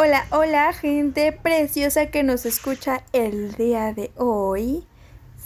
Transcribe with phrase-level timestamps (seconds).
[0.00, 4.86] Hola, hola gente preciosa que nos escucha el día de hoy.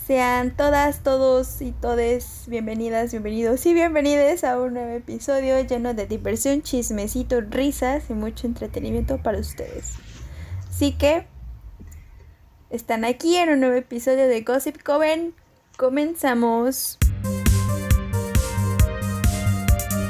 [0.06, 6.06] Sean todas, todos y todes bienvenidas, bienvenidos y bienvenidas a un nuevo episodio lleno de
[6.06, 9.94] diversión, chismecito, risas y mucho entretenimiento para ustedes.
[10.68, 11.26] Así que
[12.68, 15.34] están aquí en un nuevo episodio de Gossip Coven.
[15.78, 16.98] Comenzamos.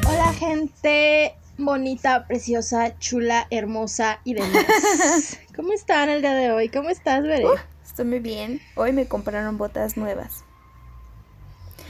[0.05, 4.65] Hola gente, bonita, preciosa, chula, hermosa y demás.
[5.57, 6.69] ¿Cómo están el día de hoy?
[6.69, 7.23] ¿Cómo estás?
[7.23, 8.61] Uh, estoy muy bien.
[8.77, 10.45] Hoy me compraron botas nuevas.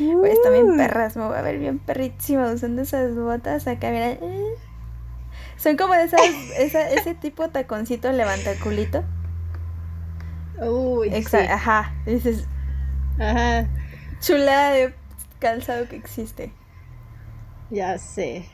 [0.01, 4.11] Hoy están bien perras, me voy a ver bien perrísima usando esas botas acá, mira.
[4.11, 4.55] eh.
[5.57, 6.21] Son como de esas,
[6.59, 9.05] esa- ese tipo taconcito levantaculito.
[10.61, 11.17] Uy, sí.
[11.17, 11.93] Exacto, ajá.
[12.07, 12.47] Dices,
[13.19, 13.67] Ajá,
[14.21, 14.95] chulada de
[15.39, 16.53] calzado que existe.
[17.71, 18.45] ya sé.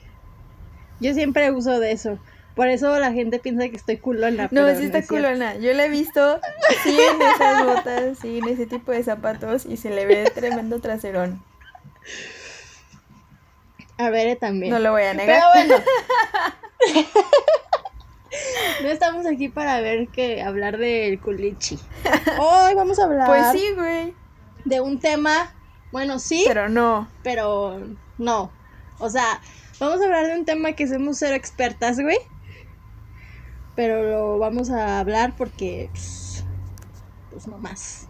[1.00, 2.18] Yo siempre uso de eso.
[2.54, 4.44] Por eso la gente piensa que estoy culona.
[4.50, 5.28] No, pero sí está es cierto.
[5.28, 5.54] culona.
[5.56, 6.40] Yo la he visto,
[6.82, 10.80] sí, en esas botas, sí, en ese tipo de zapatos y se le ve tremendo
[10.80, 11.40] traserón.
[13.98, 14.72] A Bere también.
[14.72, 15.40] No lo voy a negar.
[15.54, 15.84] Pero bueno.
[18.82, 21.78] no estamos aquí para ver que hablar del culichi.
[22.38, 24.14] Hoy vamos a hablar Pues sí, güey.
[24.64, 25.52] de un tema,
[25.92, 27.08] bueno, sí, Pero no.
[27.22, 27.80] pero
[28.18, 28.50] no.
[28.98, 29.40] O sea,
[29.80, 32.18] vamos a hablar de un tema que somos cero expertas, güey.
[33.76, 36.44] Pero lo vamos a hablar porque, pues,
[37.30, 38.08] pues no más.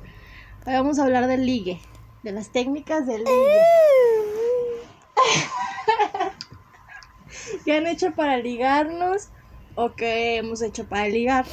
[0.67, 1.81] Hoy vamos a hablar del ligue,
[2.23, 3.61] de las técnicas del ligue.
[7.65, 9.29] ¿Qué han hecho para ligarnos
[9.75, 11.45] o qué hemos hecho para ligar?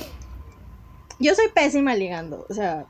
[1.19, 2.85] Yo soy pésima ligando, o sea,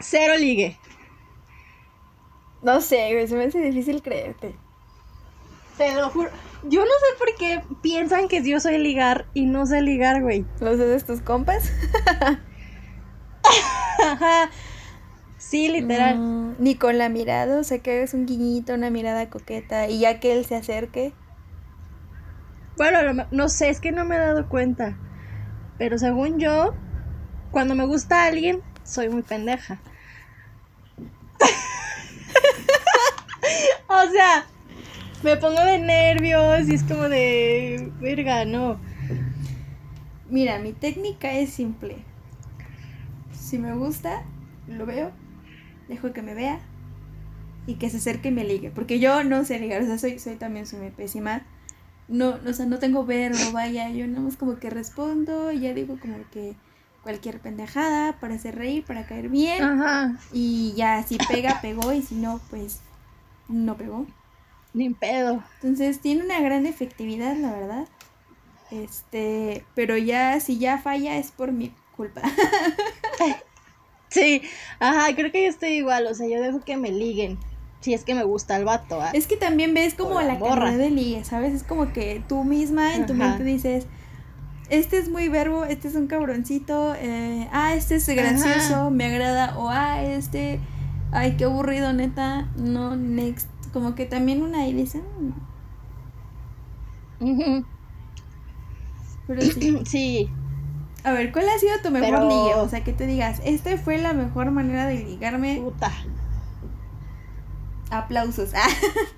[0.00, 0.78] cero ligue.
[2.64, 4.56] No sé, güey, se me hace difícil creerte.
[5.76, 6.30] Te lo juro.
[6.64, 10.46] Yo no sé por qué piensan que yo soy ligar y no sé ligar, güey.
[10.60, 11.70] ¿Los de tus compas?
[15.36, 16.18] Sí, literal.
[16.18, 20.00] Mm, ni con la mirada, o sea, que hagas un guiñito, una mirada coqueta y
[20.00, 21.12] ya que él se acerque.
[22.78, 24.96] Bueno, a no sé, es que no me he dado cuenta.
[25.78, 26.74] Pero según yo,
[27.50, 29.80] cuando me gusta alguien, soy muy pendeja.
[33.94, 34.46] o sea,
[35.22, 37.92] me pongo de nervios y es como de...
[38.00, 38.78] Verga, no.
[40.28, 41.96] Mira, mi técnica es simple.
[43.32, 44.22] Si me gusta,
[44.68, 45.12] lo veo,
[45.88, 46.60] dejo que me vea
[47.66, 48.70] y que se acerque y me ligue.
[48.70, 51.42] Porque yo no sé ligar, o sea, soy, soy también soy muy pésima.
[52.08, 55.60] No, no, o sea, no tengo verbo, vaya, yo nada más como que respondo y
[55.60, 56.54] ya digo como que
[57.02, 59.62] cualquier pendejada para hacer reír, para caer bien.
[59.62, 60.18] Ajá.
[60.32, 62.80] Y ya, si pega, pegó y si no, pues
[63.48, 64.06] no pegó.
[64.72, 65.42] Ni pedo.
[65.62, 67.88] Entonces tiene una gran efectividad, la verdad.
[68.70, 72.22] Este, pero ya si ya falla es por mi culpa.
[74.14, 74.42] Sí,
[74.78, 77.36] ajá, creo que yo estoy igual, o sea, yo dejo que me liguen.
[77.80, 79.10] Si es que me gusta el vato, ¿ah?
[79.12, 81.52] Es que también ves como la la cantidad de ligue, ¿sabes?
[81.52, 83.88] Es como que tú misma en tu mente dices,
[84.70, 88.90] este es muy verbo, este es un cabroncito, eh, ah, este es gracioso, Ajá.
[88.90, 90.60] me agrada, o ah, este,
[91.14, 93.48] ay, qué aburrido, neta, no, next.
[93.72, 95.02] Como que también una ahí dice,
[97.20, 97.62] "Mm",
[99.26, 99.78] pero sí.
[99.86, 100.30] Sí,
[101.02, 102.54] A ver, ¿cuál ha sido tu mejor Pero- ligue?
[102.54, 105.60] O sea, que te digas, esta fue la mejor manera de ligarme.
[105.62, 105.92] puta.
[107.90, 108.50] Aplausos.
[108.54, 108.66] Ah.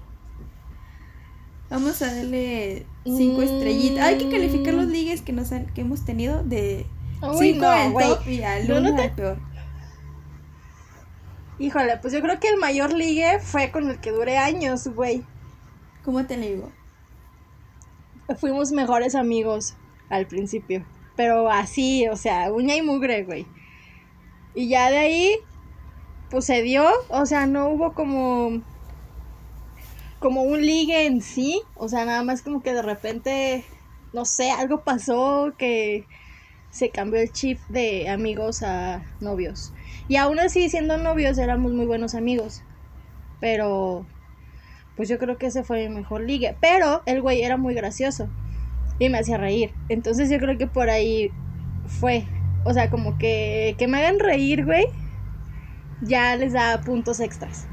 [1.71, 3.45] Vamos a darle cinco Mm.
[3.45, 4.05] estrellitas.
[4.05, 6.87] Hay que calificar los ligues que, nos han- que hemos tenido de
[7.23, 9.39] Uy, 5 no, al top y al No, no 1 te- al peor.
[11.59, 15.25] Híjole, pues yo creo que el mayor ligue fue con el que duré años, güey.
[16.05, 16.71] ¿Cómo te digo?
[18.39, 19.75] Fuimos mejores amigos
[20.11, 20.85] al principio.
[21.17, 23.47] Pero así, o sea, uña y mugre, güey.
[24.55, 25.37] Y ya de ahí,
[26.31, 28.63] pues se dio, o sea, no hubo como
[30.19, 33.65] como un ligue en sí, o sea, nada más como que de repente,
[34.13, 36.05] no sé, algo pasó que
[36.71, 39.73] se cambió el chip de amigos a novios.
[40.09, 42.63] Y aún así, siendo novios, éramos muy buenos amigos.
[43.41, 44.07] Pero,
[44.97, 46.57] pues yo creo que ese fue mi mejor ligue.
[46.61, 48.29] Pero el güey era muy gracioso
[48.99, 49.73] y me hacía reír.
[49.89, 51.31] Entonces yo creo que por ahí
[51.87, 52.25] fue.
[52.65, 54.87] O sea, como que, que me hagan reír, güey,
[56.03, 57.67] ya les da puntos extras.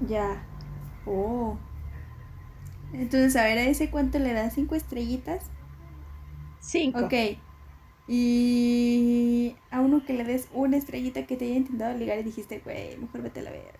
[0.00, 0.44] Ya.
[1.04, 1.56] Oh.
[2.92, 4.54] Entonces, a ver, ¿a ese cuánto le das?
[4.54, 5.44] ¿Cinco estrellitas?
[6.60, 7.06] Cinco.
[7.06, 7.14] Ok.
[8.08, 12.60] Y a uno que le des una estrellita que te haya intentado ligar y dijiste,
[12.64, 13.72] güey, mejor vete a la verga.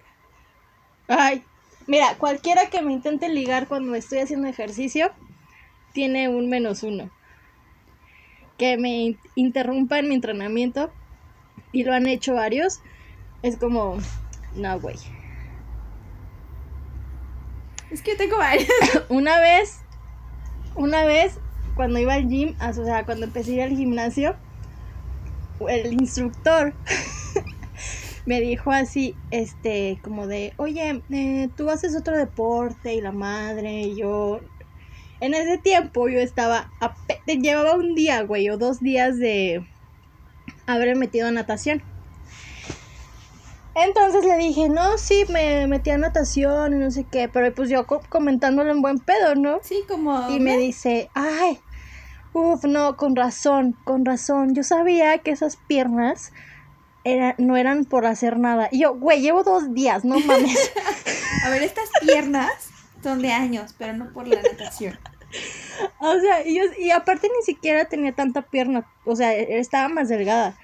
[1.08, 1.42] Ay,
[1.86, 5.10] mira, cualquiera que me intente ligar cuando estoy haciendo ejercicio,
[5.92, 7.10] tiene un menos uno.
[8.56, 10.92] Que me interrumpa en mi entrenamiento,
[11.72, 12.80] y lo han hecho varios,
[13.42, 13.98] es como,
[14.54, 14.96] no, güey.
[17.90, 18.68] Es que tengo varios.
[19.08, 19.80] una vez,
[20.76, 21.38] una vez,
[21.74, 24.36] cuando iba al gym, o sea, cuando empecé a ir al gimnasio,
[25.68, 26.76] el instructor
[28.26, 33.82] me dijo así, este, como de, oye, eh, tú haces otro deporte y la madre,
[33.82, 34.40] y yo,
[35.20, 36.72] en ese tiempo yo estaba,
[37.26, 39.66] llevaba un día, güey, o dos días de
[40.66, 41.82] haber metido natación.
[43.74, 47.70] Entonces le dije, no, sí, me metí a natación y no sé qué, pero pues
[47.70, 49.60] yo comentándolo en buen pedo, ¿no?
[49.62, 50.28] Sí, como...
[50.30, 51.58] Y me dice, ay,
[52.34, 56.32] uff, no, con razón, con razón, yo sabía que esas piernas
[57.38, 58.68] no eran por hacer nada.
[58.70, 60.72] Y yo, güey, llevo dos días, no mames.
[61.44, 62.50] a ver, estas piernas
[63.02, 64.98] son de años, pero no por la natación.
[65.98, 69.88] O sea, y, yo, y aparte ni siquiera tenía tanta pierna, o sea, e, estaba
[69.88, 70.56] más delgada.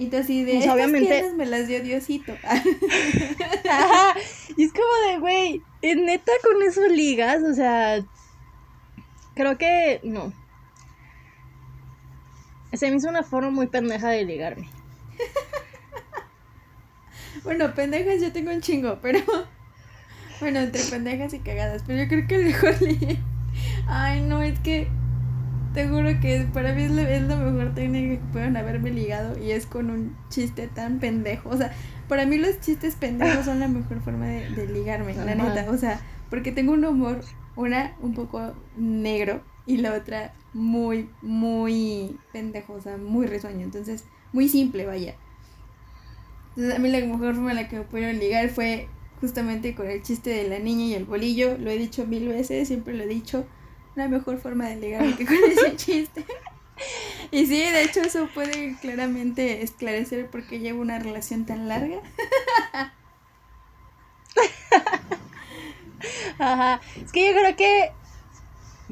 [0.00, 1.30] Y tú así de, pues obviamente...
[1.36, 2.32] me las dio Diosito.
[2.42, 4.14] Ajá,
[4.56, 8.02] y es como de, güey, neta con eso ligas, o sea,
[9.34, 10.32] creo que no.
[12.72, 14.70] Se me hizo una forma muy pendeja de ligarme.
[17.44, 19.20] bueno, pendejas yo tengo un chingo, pero.
[20.40, 21.82] Bueno, entre pendejas y cagadas.
[21.86, 22.74] Pero yo creo que el mejor
[23.86, 24.88] Ay, no, es que.
[25.74, 29.38] Te juro que para mí es, la mejor técnica que pueden haberme ligado.
[29.38, 31.50] Y es con un chiste tan pendejo.
[31.50, 31.72] O sea,
[32.08, 35.70] para mí los chistes pendejos son la mejor forma de, ligarme, la neta.
[35.70, 37.20] O sea, porque tengo un humor,
[37.54, 43.62] una un poco negro y la otra muy, muy pendejo, o sea, muy risueño.
[43.62, 45.14] Entonces, muy simple, vaya.
[46.50, 48.88] Entonces, a mí la mejor forma en la que me pudieron ligar fue
[49.20, 51.56] justamente con el chiste de la niña y el bolillo.
[51.58, 53.46] Lo he dicho mil veces, siempre lo he dicho.
[53.94, 56.24] La mejor forma de ligar que con ese chiste.
[57.30, 62.00] Y sí, de hecho eso puede claramente esclarecer por qué llevo una relación tan larga.
[66.38, 66.80] Ajá.
[67.02, 67.92] Es que yo creo que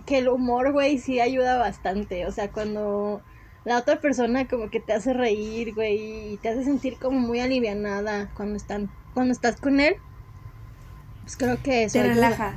[0.07, 2.27] que el humor, güey, sí ayuda bastante.
[2.27, 3.23] O sea, cuando
[3.65, 7.41] la otra persona como que te hace reír, güey, y te hace sentir como muy
[7.41, 9.97] alivianada cuando están cuando estás con él.
[11.23, 12.55] Pues creo que eso te relaja.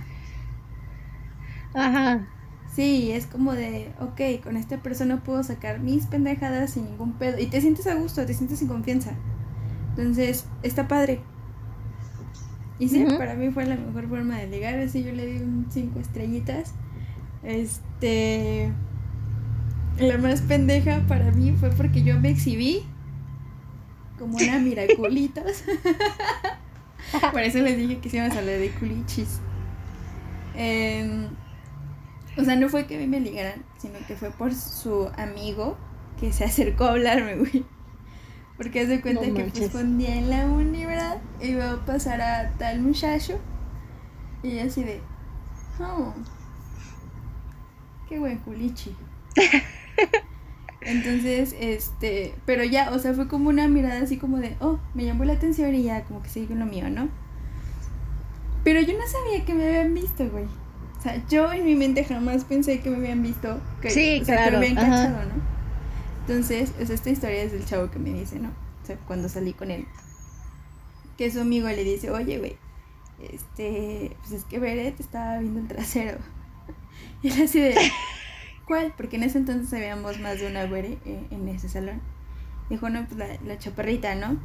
[1.73, 2.27] Ajá.
[2.73, 7.37] Sí, es como de, ok, con esta persona puedo sacar mis pendejadas sin ningún pedo.
[7.39, 9.11] Y te sientes a gusto, te sientes sin confianza.
[9.89, 11.21] Entonces, está padre.
[12.79, 14.79] Y sí, para mí fue la mejor forma de ligar.
[14.79, 16.73] Así yo le di un cinco estrellitas.
[17.43, 18.71] Este.
[19.99, 22.83] La más pendeja para mí fue porque yo me exhibí
[24.17, 25.63] como una miraculitas.
[27.31, 29.41] Por eso les dije que íbamos a hablar de culichis.
[30.55, 31.27] Em,
[32.41, 35.77] o sea, no fue que a mí me ligaran, sino que fue por su amigo
[36.19, 37.65] que se acercó a hablarme, güey.
[38.57, 41.19] Porque hace cuenta que pues un día en la uni, ¿verdad?
[41.41, 43.39] Iba a pasar a tal muchacho.
[44.43, 45.01] Y así de,
[45.79, 46.13] oh,
[48.07, 48.95] qué buen culichi.
[50.81, 55.05] Entonces, este, pero ya, o sea, fue como una mirada así como de, oh, me
[55.05, 57.09] llamó la atención y ya como que seguí con lo mío, ¿no?
[58.63, 60.45] Pero yo no sabía que me habían visto, güey.
[61.01, 64.33] O sea, yo en mi mente jamás pensé que me habían visto, que, sí, que
[64.33, 65.41] me habían cachado, ¿no?
[66.27, 68.49] Entonces, es esta historia es del chavo que me dice, ¿no?
[68.49, 69.87] O sea, cuando salí con él.
[71.17, 72.55] Que su amigo le dice, oye, güey,
[73.19, 76.19] este, pues es que Beret estaba viendo el trasero.
[77.23, 77.75] Y él así de,
[78.67, 78.93] ¿cuál?
[78.95, 81.99] Porque en ese entonces habíamos más de una güere eh, en ese salón.
[82.69, 84.37] Dijo, no, pues la, la chaparrita, ¿no?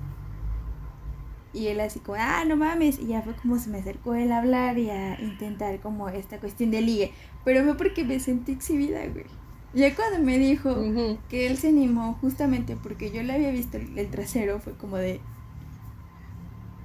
[1.57, 2.99] Y él así como, ah, no mames.
[2.99, 6.39] Y ya fue como se me acercó él a hablar y a intentar como esta
[6.39, 7.13] cuestión de ligue.
[7.47, 9.25] Pero fue porque me sentí exhibida, güey.
[9.73, 10.77] Ya cuando me dijo
[11.31, 15.19] que él se animó justamente porque yo le había visto el, trasero, fue como de...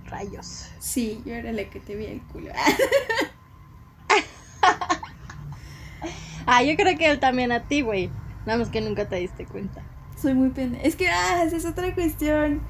[0.05, 0.69] Rayos.
[0.79, 2.51] Sí, yo era la que te vi el culo.
[6.47, 8.09] Ah, yo creo que él también a ti, güey.
[8.45, 9.83] Nada más que nunca te diste cuenta.
[10.19, 10.83] Soy muy pendeja.
[10.83, 12.61] Es que, ah, esa es otra cuestión.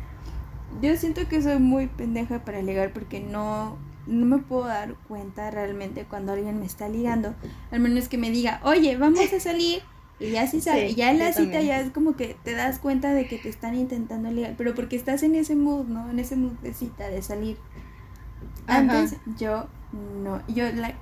[0.82, 5.52] Yo siento que soy muy pendeja para ligar porque no, no me puedo dar cuenta
[5.52, 7.36] realmente cuando alguien me está ligando.
[7.72, 9.82] Al menos que me diga, oye, vamos a salir.
[10.20, 10.94] Y ya sí sale.
[10.94, 13.74] ya en la cita ya es como que te das cuenta de que te están
[13.74, 14.54] intentando ligar.
[14.56, 16.10] Pero porque estás en ese mood, ¿no?
[16.12, 17.58] En ese mood de cita, de salir.
[18.68, 20.42] Antes yo no.
[20.48, 20.94] Yo la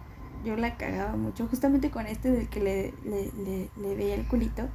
[0.46, 4.70] yo la cagaba mucho, justamente con este del que le, le, le, veía el culito.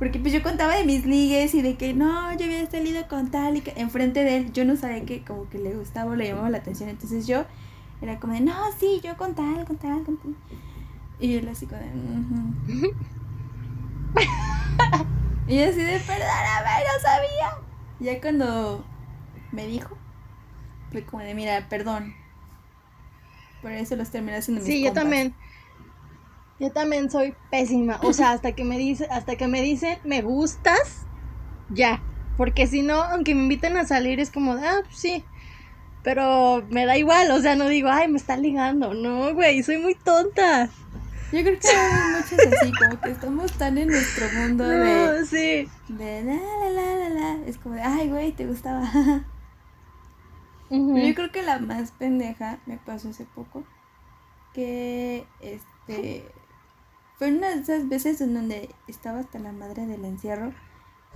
[0.00, 3.30] Porque pues yo contaba de mis ligues y de que no, yo había salido con
[3.30, 6.16] tal y que enfrente de él yo no sabía que como que le gustaba o
[6.16, 6.88] le llamaba la atención.
[6.88, 7.44] Entonces yo
[8.00, 10.34] era como de, no, sí, yo con tal, con tal, con tal.
[11.20, 11.84] Y él así con de...
[15.48, 17.50] y yo así de, perdóname, no sabía.
[18.00, 18.82] Ya cuando
[19.52, 19.98] me dijo,
[20.92, 22.14] fue como de, mira, perdón.
[23.60, 25.34] Por eso los terminé haciendo mis Sí, yo también.
[26.60, 27.98] Yo también soy pésima.
[28.02, 31.06] O sea, hasta que me dice, hasta que me dicen me gustas,
[31.70, 32.02] ya.
[32.36, 35.24] Porque si no, aunque me inviten a salir, es como, ah, pues sí.
[36.02, 38.94] Pero me da igual, o sea, no digo, ay, me está ligando.
[38.94, 40.70] No, güey, soy muy tonta.
[41.32, 45.24] Yo creo que hay muchos así, como que estamos tan en nuestro mundo de.
[45.26, 45.68] sí.
[45.88, 47.46] De la, la, la, la, la.
[47.46, 48.82] Es como de, ay, güey, te gustaba.
[50.68, 53.64] Pero yo creo que la más pendeja me pasó hace poco.
[54.52, 56.24] Que este.
[57.20, 60.54] Fue una de esas veces en donde estaba hasta la madre del encierro.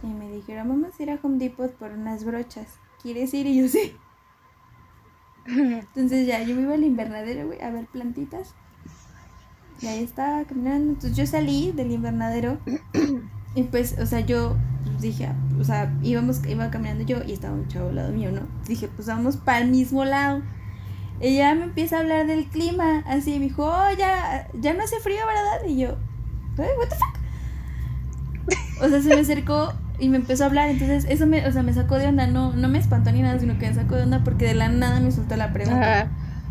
[0.02, 2.66] Y me dijeron, vamos a ir a Home Depot por unas brochas.
[3.00, 3.46] ¿Quieres ir?
[3.46, 3.96] Y yo sí.
[5.46, 8.54] Entonces ya yo me iba al invernadero, güey, a ver plantitas.
[9.80, 10.92] Y ahí estaba caminando.
[10.92, 12.58] Entonces yo salí del invernadero.
[13.54, 14.58] Y pues, o sea, yo
[15.00, 18.42] dije, o sea, íbamos, iba caminando yo y estaba un chavo al lado mío, ¿no?
[18.66, 20.42] Dije, pues vamos para el mismo lado.
[21.20, 24.98] Ella me empieza a hablar del clima, así, me dijo, oh, ya, ya no hace
[25.00, 25.66] frío, ¿verdad?
[25.68, 25.96] Y yo,
[26.58, 27.18] what the fuck?
[28.82, 31.62] O sea, se me acercó y me empezó a hablar, entonces eso me, o sea,
[31.62, 34.02] me sacó de onda, no, no me espantó ni nada, sino que me sacó de
[34.02, 36.10] onda porque de la nada me soltó la pregunta.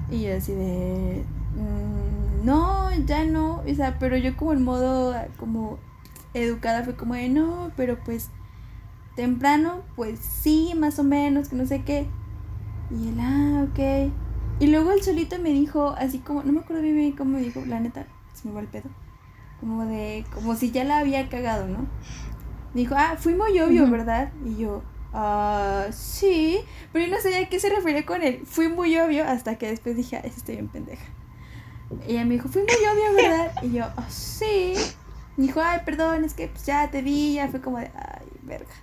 [0.10, 1.24] Y yo así de,
[1.56, 5.78] mm, no, ya no, o sea, pero yo como en modo, como
[6.34, 8.30] educada fue como de, no, pero pues
[9.16, 12.08] temprano, pues sí, más o menos, que no sé qué.
[12.92, 14.12] Y él, ah, ok.
[14.64, 17.62] Y luego el solito me dijo, así como, no me acuerdo bien cómo me dijo,
[17.66, 18.90] la neta, se me va el pedo.
[19.60, 21.86] Como de, como si ya la había cagado, ¿no?
[22.74, 24.32] Dijo, ah, fui muy obvio, ¿verdad?
[24.46, 26.62] Y yo, ah, sí.
[26.94, 28.44] Pero yo no sabía a qué se refería con él.
[28.46, 31.08] Fui muy obvio hasta que después dije, ah, estoy bien pendeja.
[32.08, 33.52] Y ella me dijo, fui muy obvio, ¿verdad?
[33.64, 34.76] Y yo, ah, sí.
[35.36, 38.28] Me dijo, ay, perdón, es que pues, ya te vi, ya fue como de, ay,
[38.44, 38.74] verga.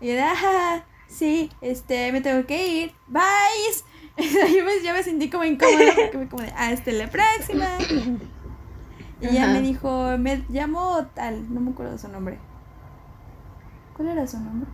[0.00, 3.22] Y yo ajá, sí, este, me tengo que ir, bye.
[4.18, 7.66] yo me, ya me sentí como incómoda porque me como de, ah, este, la próxima.
[9.18, 12.38] Y ella me dijo, me llamo tal, no me acuerdo su nombre.
[13.96, 14.68] ¿Cuál era su nombre?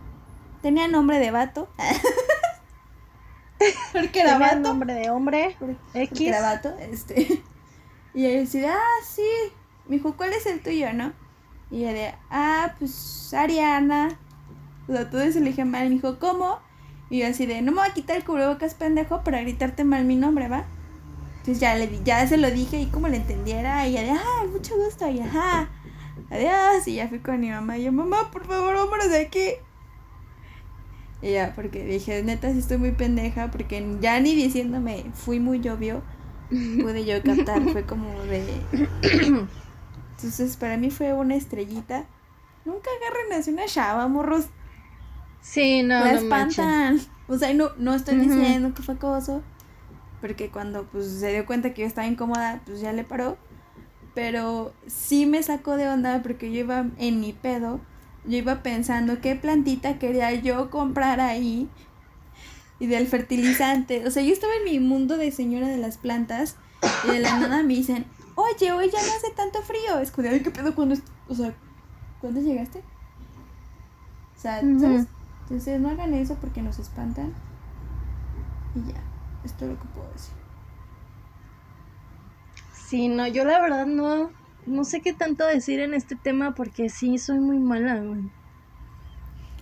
[0.61, 1.69] Tenía nombre de vato.
[3.93, 5.55] porque era Tenía nombre de hombre.
[5.93, 6.09] X.
[6.09, 7.41] Porque era vato, este.
[8.13, 9.25] Y ella decía, ah, sí.
[9.87, 11.13] Me dijo, ¿cuál es el tuyo, no?
[11.71, 14.19] Y ella de, ah, pues Ariana.
[14.87, 15.85] O sea, todo eso le dije mal.
[15.85, 16.59] Y me dijo, ¿cómo?
[17.09, 20.05] Y yo así de, no me voy a quitar el cubrebocas, pendejo, para gritarte mal
[20.05, 20.65] mi nombre, ¿va?
[21.43, 23.85] Entonces ya, le, ya se lo dije y como le entendiera.
[23.85, 25.09] Y ella de, ah, mucho gusto.
[25.09, 25.69] Y ajá,
[26.31, 26.87] adiós.
[26.87, 27.77] Y ya fui con mi mamá.
[27.77, 29.49] Y yo, mamá, por favor, vámonos de aquí.
[31.21, 33.51] Y ya, porque dije, neta, sí estoy muy pendeja.
[33.51, 36.01] Porque ya ni diciéndome, fui muy obvio,
[36.49, 37.61] pude yo captar.
[37.73, 38.45] Fue como de.
[40.15, 42.05] Entonces, para mí fue una estrellita.
[42.63, 44.45] Nunca agarren así una chava, morros.
[45.43, 45.99] Sí, no.
[45.99, 46.99] La espantan.
[47.27, 49.43] o sea, no, no estoy diciendo que fue acoso.
[50.21, 53.37] Porque cuando pues se dio cuenta que yo estaba incómoda, pues ya le paró.
[54.15, 57.81] Pero sí me sacó de onda porque yo iba en mi pedo.
[58.25, 61.67] Yo iba pensando qué plantita quería yo comprar ahí.
[62.79, 64.07] Y del fertilizante.
[64.07, 66.55] O sea, yo estaba en mi mundo de señora de las plantas.
[67.03, 69.99] Y de la nada me dicen, oye, hoy ya no hace tanto frío.
[69.99, 70.95] Es ¿qué pedo cuando,
[71.27, 71.53] o sea,
[72.21, 72.79] ¿cuándo llegaste?
[74.37, 75.07] O sea, ¿sabes?
[75.43, 77.33] Entonces no hagan eso porque nos espantan.
[78.75, 78.99] Y ya,
[79.43, 80.33] esto es lo que puedo decir.
[82.73, 84.31] Sí, no, yo la verdad no,
[84.65, 88.29] no sé qué tanto decir en este tema porque sí, soy muy mala, güey.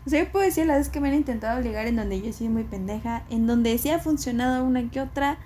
[0.06, 2.30] O sea, yo puedo decir las veces que me han intentado ligar en donde yo
[2.30, 5.38] he sido muy pendeja, en donde sí ha funcionado una que otra.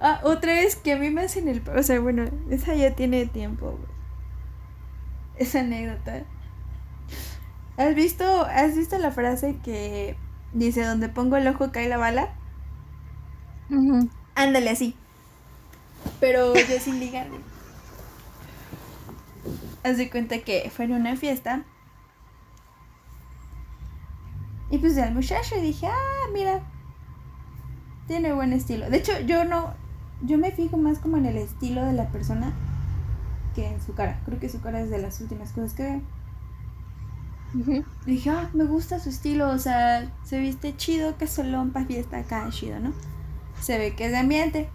[0.00, 1.62] Ah, otra vez que a mí me hacen el...
[1.70, 3.94] O sea, bueno, esa ya tiene tiempo, güey.
[5.36, 6.24] Esa anécdota.
[7.76, 10.16] ¿Has visto, ¿Has visto la frase que
[10.52, 12.28] dice, donde pongo el ojo cae la bala?
[14.34, 14.94] Ándale así.
[16.20, 17.26] Pero yo sin ligar.
[19.82, 21.64] Haz de cuenta que fue en una fiesta.
[24.70, 26.60] Y pues al muchacho y dije, ah, mira,
[28.06, 28.88] tiene buen estilo.
[28.88, 29.74] De hecho, yo no,
[30.22, 32.52] yo me fijo más como en el estilo de la persona
[33.54, 34.20] que en su cara.
[34.24, 36.02] Creo que su cara es de las últimas cosas que veo.
[38.06, 42.18] Dije, ah, me gusta su estilo, o sea, se viste chido, que solón para fiesta
[42.18, 42.94] acá, chido, ¿no?
[43.60, 44.74] Se ve que es de ambiente.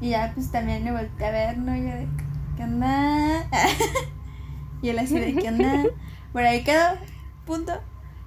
[0.00, 1.76] Y ya, pues también me volteé a ver, ¿no?
[1.76, 2.08] Yo de,
[2.56, 3.48] ¿qué onda?
[4.82, 5.84] y él así de, ¿qué onda?
[6.32, 6.98] Por ahí quedó,
[7.46, 7.72] punto.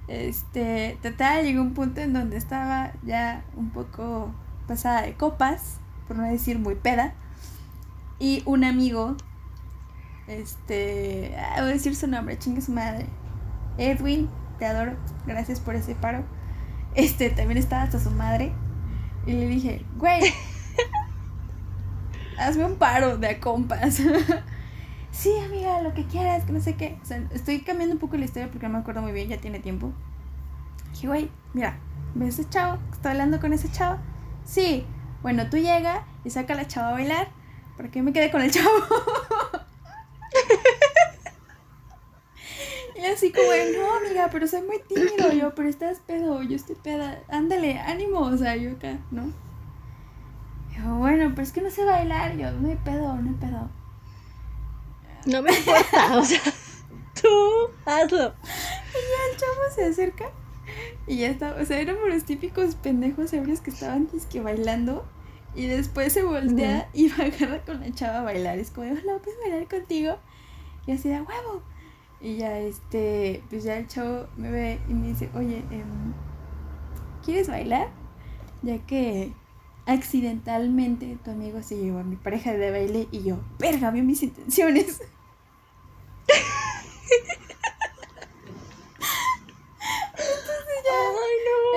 [0.08, 4.34] Este, total, llegó un punto en donde estaba ya un poco
[4.68, 7.16] pasada de copas, por no decir muy peda.
[8.20, 9.18] Y un amigo
[10.28, 13.08] Este, ah, voy a decir su nombre, chingue su madre.
[13.80, 14.96] Edwin, te adoro,
[15.26, 16.24] gracias por ese paro.
[16.96, 18.52] Este, también estaba hasta su madre.
[19.26, 20.22] Y le dije, güey,
[22.40, 24.02] hazme un paro de a compas.
[25.12, 26.98] sí, amiga, lo que quieras, que no sé qué.
[27.02, 29.38] O sea, estoy cambiando un poco la historia porque no me acuerdo muy bien, ya
[29.38, 29.94] tiene tiempo.
[30.92, 31.78] Dije, güey, mira,
[32.16, 32.80] ¿ves ese chavo?
[32.92, 34.00] ¿Está hablando con ese chavo?
[34.44, 34.86] Sí.
[35.22, 37.28] Bueno, tú llega y saca a la chava a bailar.
[37.78, 38.70] Para que me quede con el chavo.
[42.96, 45.32] y así como, no, amiga, pero soy muy tímido.
[45.34, 47.22] Yo, pero estás pedo, yo estoy peda.
[47.28, 48.20] Ándale, ánimo.
[48.20, 49.34] O sea, yo acá, ¿no?
[50.76, 52.38] Yo, bueno, pero es que no sé bailar.
[52.38, 53.70] Yo, no hay pedo, no hay pedo.
[55.26, 56.42] No me importa, o sea,
[57.22, 57.30] tú
[57.86, 58.18] hazlo.
[58.18, 60.32] Y ya el chavo se acerca
[61.08, 65.06] y ya está, o sea, éramos los típicos pendejos ebrios que estaban que bailando
[65.56, 68.60] y después se voltea y va a agarrar con la chava a bailar.
[68.60, 70.18] Es como, hola, ¿puedo bailar contigo?
[70.86, 71.64] Y así de huevo.
[72.22, 76.14] Y ya este, pues ya el chavo me ve y me dice, oye, em,
[77.24, 77.90] ¿quieres bailar?
[78.62, 79.32] Ya que
[79.86, 84.22] accidentalmente tu amigo se llevó a mi pareja de baile y yo, verga, vio mis
[84.22, 85.02] intenciones.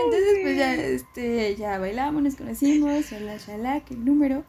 [0.04, 4.44] Entonces pues ya, este, ya bailamos, nos conocimos, shalá, que el número.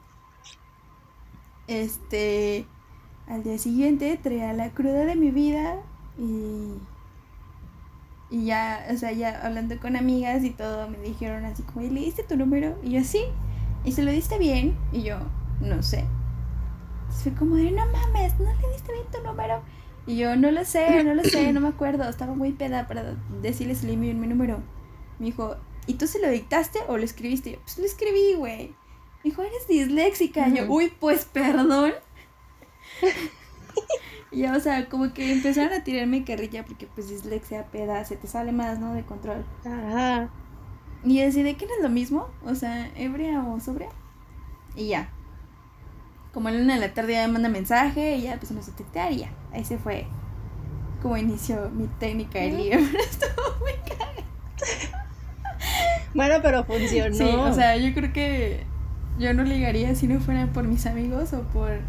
[1.67, 2.65] Este,
[3.27, 5.77] al día siguiente traía la cruda de mi vida
[6.17, 6.73] y,
[8.29, 11.89] y ya, o sea, ya hablando con amigas y todo, me dijeron así como, ¿y
[11.89, 12.77] le diste tu número?
[12.83, 13.23] Y yo, sí,
[13.83, 15.19] y se lo diste bien, y yo,
[15.61, 16.05] no sé.
[17.09, 19.61] Fue como de, no mames, no le diste bien tu número.
[20.05, 23.15] Y yo, no lo sé, no lo sé, no me acuerdo, estaba muy peda para
[23.41, 24.59] decirle si le mi número.
[25.19, 25.55] Me dijo,
[25.87, 27.53] ¿y tú se lo dictaste o lo escribiste?
[27.53, 28.75] yo, pues lo escribí, güey.
[29.23, 30.49] Me dijo, eres disléxica.
[30.49, 31.93] Y yo, uy, pues perdón.
[34.31, 38.15] Y ya, o sea, como que empezaron a tirarme carrilla porque pues dislexia, peda, se
[38.15, 38.93] te sale más, ¿no?
[38.93, 39.45] De control.
[39.65, 40.29] Ajá.
[41.03, 43.89] Y así de que no es lo mismo, o sea, ebria o sobria.
[44.75, 45.09] Y ya.
[46.33, 48.75] Como a la una de la tarde ya me manda mensaje y ya empezamos a
[48.75, 49.31] textear y ya.
[49.51, 50.07] Ahí se fue
[51.01, 52.79] como inició mi técnica de libro.
[52.99, 53.73] Estuvo muy
[56.13, 57.15] bueno, pero funcionó.
[57.15, 58.63] Sí, o sea, yo creo que
[59.17, 61.79] yo no ligaría si no fuera por mis amigos o por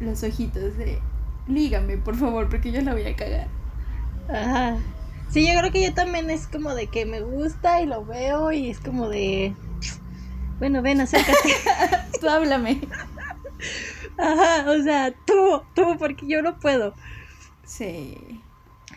[0.00, 1.00] los ojitos de
[1.46, 3.48] lígame, por favor, porque yo la voy a cagar.
[4.28, 4.76] Ajá.
[5.30, 8.52] Sí, yo creo que yo también es como de que me gusta y lo veo
[8.52, 9.54] y es como de
[10.58, 11.54] bueno, ven, acércate.
[12.20, 12.80] tú háblame.
[14.16, 16.94] Ajá, o sea, tú, tú, porque yo no puedo.
[17.64, 18.42] Sí.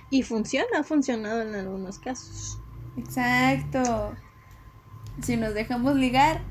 [0.09, 2.59] Y funciona, ha funcionado en algunos casos.
[2.97, 4.13] Exacto.
[5.21, 6.41] Si nos dejamos ligar,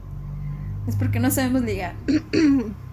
[0.87, 1.95] es porque no sabemos ligar.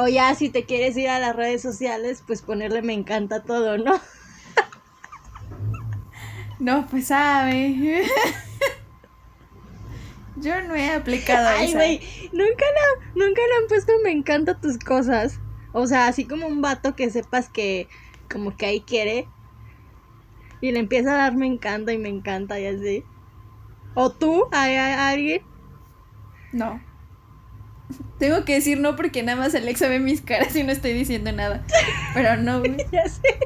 [0.00, 3.76] o ya, si te quieres ir a las redes sociales, pues ponerle me encanta todo,
[3.76, 4.00] ¿no?
[6.58, 8.04] no, pues sabe.
[10.36, 12.00] Yo no he aplicado Ay, güey,
[12.32, 12.64] nunca,
[13.14, 15.38] nunca le han puesto me encanta tus cosas.
[15.72, 17.86] O sea, así como un vato que sepas que
[18.30, 19.28] como que ahí quiere.
[20.62, 23.04] Y le empieza a dar me encanta y me encanta y así.
[23.94, 24.46] ¿O tú?
[24.52, 25.42] ¿Hay, alguien?
[26.52, 26.80] No.
[28.18, 31.32] Tengo que decir no porque nada más Alexa ve mis caras y no estoy diciendo
[31.32, 31.64] nada.
[32.14, 33.38] Pero no, ya sé.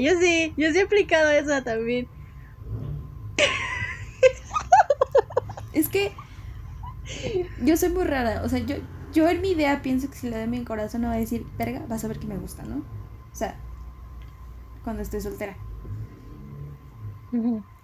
[0.00, 2.08] yo sí, yo sí he aplicado eso también.
[5.72, 6.12] Es que
[7.62, 8.42] yo soy muy rara.
[8.44, 8.76] O sea, yo,
[9.12, 11.46] yo en mi idea pienso que si le doy mi corazón no va a decir,
[11.56, 12.78] verga, vas a ver que me gusta, ¿no?
[12.78, 13.56] O sea,
[14.82, 15.56] cuando estoy soltera.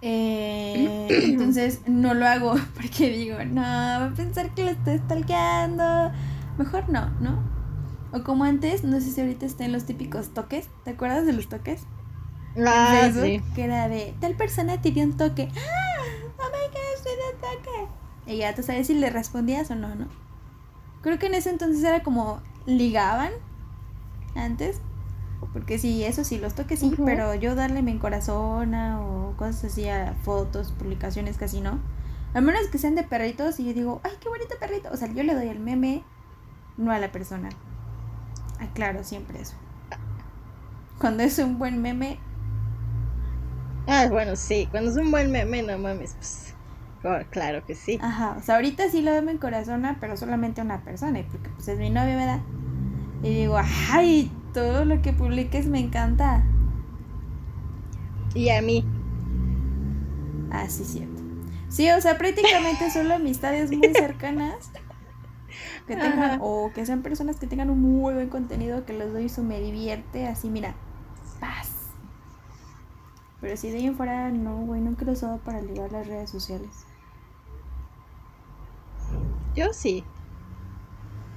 [0.01, 6.11] Eh, entonces no lo hago porque digo, no, va a pensar que lo estoy stalkeando.
[6.57, 7.43] Mejor no, ¿no?
[8.11, 10.69] O como antes, no sé si ahorita están los típicos toques.
[10.83, 11.85] ¿Te acuerdas de los toques?
[12.65, 13.41] Ah, sí.
[13.53, 15.49] Que era de tal persona te dio un toque.
[15.55, 16.03] ¡Ah!
[16.37, 17.03] ¡Oh my gosh!
[17.03, 18.33] Te dio un toque.
[18.33, 20.07] Y ya tú sabes si le respondías o no, ¿no?
[21.01, 23.31] Creo que en ese entonces era como ligaban
[24.35, 24.81] antes.
[25.53, 29.87] Porque sí, eso sí, los toques sí, pero yo darle mi corazón o cosas así
[29.87, 31.79] a fotos, publicaciones, casi no.
[32.33, 34.89] Al menos que sean de perritos y yo digo, ay, qué bonito perrito.
[34.91, 36.03] O sea, yo le doy el meme,
[36.77, 37.49] no a la persona.
[38.59, 39.55] Aclaro siempre eso.
[40.99, 42.19] Cuando es un buen meme.
[43.87, 46.53] Ah, bueno, sí, cuando es un buen meme, no mames, pues.
[47.03, 47.99] Oh, claro que sí.
[48.01, 51.49] Ajá, o sea, ahorita sí lo doy mi corazón, pero solamente a una persona, porque
[51.49, 52.39] pues es mi novia, ¿verdad?
[53.21, 53.59] Y digo,
[53.91, 56.43] ay, todo lo que publiques me encanta.
[58.33, 58.85] Y a mí.
[60.49, 61.21] Ah, sí, cierto.
[61.67, 64.71] Sí, o sea, prácticamente solo amistades muy cercanas.
[65.87, 66.37] Que tengan, Ajá.
[66.41, 69.59] o que sean personas que tengan un muy buen contenido que les doy su me
[69.59, 70.73] divierte, así mira,
[71.39, 71.91] paz.
[73.41, 76.29] Pero si de ahí en fuera, no, güey, nunca lo usado para ligar las redes
[76.29, 76.85] sociales.
[79.53, 80.03] Yo sí.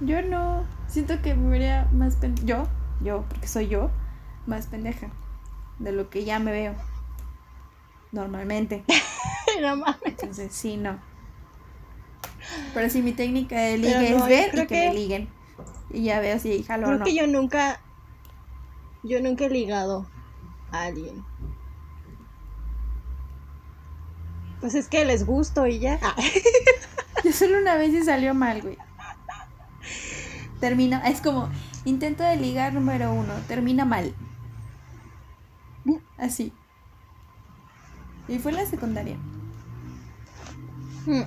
[0.01, 2.65] Yo no, siento que me vería más pen yo,
[3.03, 3.91] yo, porque soy yo,
[4.47, 5.09] más pendeja
[5.79, 6.75] de lo que ya me veo.
[8.13, 8.85] Normalmente.
[9.63, 9.99] No mames.
[10.05, 10.99] Entonces, sí, no.
[12.75, 15.29] Pero sí, mi técnica de ligue no, es ver y que, que- me liguen.
[15.91, 17.05] Y ya veo si jalo o Creo no.
[17.05, 17.81] que yo nunca.
[19.03, 20.07] Yo nunca he ligado
[20.71, 21.25] a alguien.
[24.61, 25.99] Pues es que les gusto y ya.
[26.03, 26.15] Ah.
[27.25, 28.77] Yo solo una vez y salió mal, güey.
[30.61, 31.49] Termina, es como
[31.89, 34.15] intento de ligar número uno, termina mal.
[36.19, 36.53] Así.
[38.27, 39.17] Y fue en la secundaria.
[41.07, 41.23] Hmm.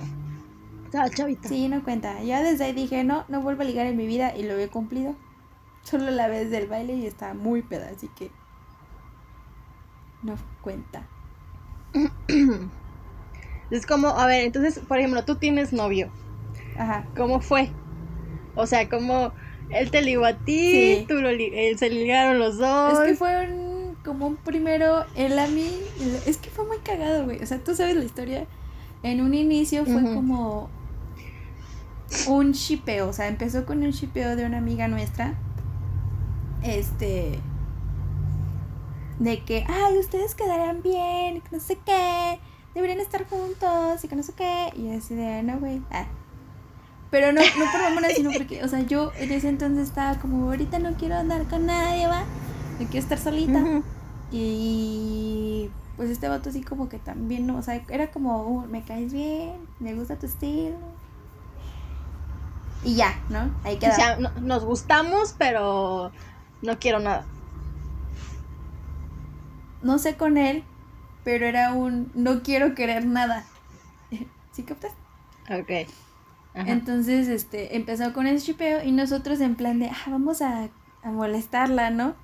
[0.84, 1.48] Estaba chavita.
[1.48, 2.22] Sí, no cuenta.
[2.22, 4.68] Ya desde ahí dije, no, no vuelvo a ligar en mi vida y lo he
[4.68, 5.16] cumplido.
[5.82, 8.30] Solo la vez del baile y estaba muy peda, así que
[10.22, 11.06] no cuenta.
[13.70, 16.10] Es como, a ver, entonces, por ejemplo, tú tienes novio.
[16.76, 17.06] Ajá.
[17.16, 17.70] ¿Cómo fue?
[18.54, 19.32] O sea, ¿cómo
[19.70, 20.72] él te ligó a ti?
[20.98, 21.04] Sí.
[21.08, 22.92] Tú lo li- él se ligaron los dos.
[22.94, 25.70] Es que fue un, como un primero, él a mí,
[26.26, 27.42] es que fue muy cagado, güey.
[27.42, 28.46] O sea, tú sabes la historia.
[29.02, 30.70] En un inicio fue como
[32.28, 35.34] un shipeo, o sea, empezó con un shipeo de una amiga nuestra.
[36.62, 37.38] Este.
[39.18, 42.38] De que, ay, ustedes quedarán bien, que no sé qué,
[42.74, 44.70] deberían estar juntos y que no sé qué.
[44.76, 45.80] Y yo así de, no, güey.
[45.90, 46.06] ah".
[47.12, 50.46] Pero no, no por mamona, sino porque, o sea, yo en ese entonces estaba como,
[50.48, 52.24] ahorita no quiero andar con nadie, va.
[52.80, 53.62] Me quiero estar solita.
[54.32, 57.58] Y pues este vato así como que también, ¿no?
[57.58, 60.76] O sea, era como, "Uh, me caes bien, me gusta tu estilo.
[62.82, 63.50] Y ya, ¿no?
[63.62, 63.94] Ahí O queda.
[63.94, 66.10] sea, no- nos gustamos, pero
[66.62, 67.24] no quiero nada.
[69.82, 70.62] no sé con él,
[71.24, 73.44] pero era un, no quiero querer nada.
[74.52, 74.92] ¿Sí captas?
[75.50, 75.88] Ok.
[76.54, 76.70] Ajá.
[76.70, 80.68] Entonces, este, empezó con el chipeo y nosotros en plan de, ah, vamos a,
[81.02, 82.14] a molestarla, ¿no?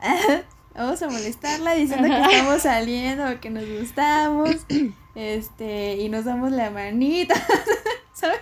[0.74, 4.50] vamos a molestarla diciendo que estamos saliendo, que nos gustamos,
[5.14, 7.34] este, y nos damos la manita,
[8.12, 8.40] ¿sabes?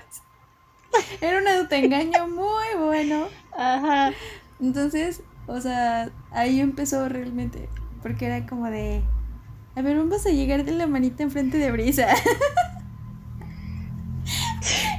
[1.21, 3.29] Era un autoengaño muy bueno.
[3.57, 4.13] Ajá.
[4.61, 7.69] Entonces, o sea, ahí empezó realmente,
[8.03, 9.03] porque era como de,
[9.77, 12.09] a ver, vamos a llegar de la manita enfrente de Brisa.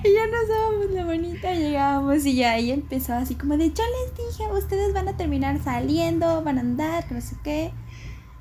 [0.05, 3.83] y ya nos dábamos la manita, llegábamos y ya ahí empezó así como de, yo
[3.83, 7.73] les dije, ustedes van a terminar saliendo, van a andar, no sé qué.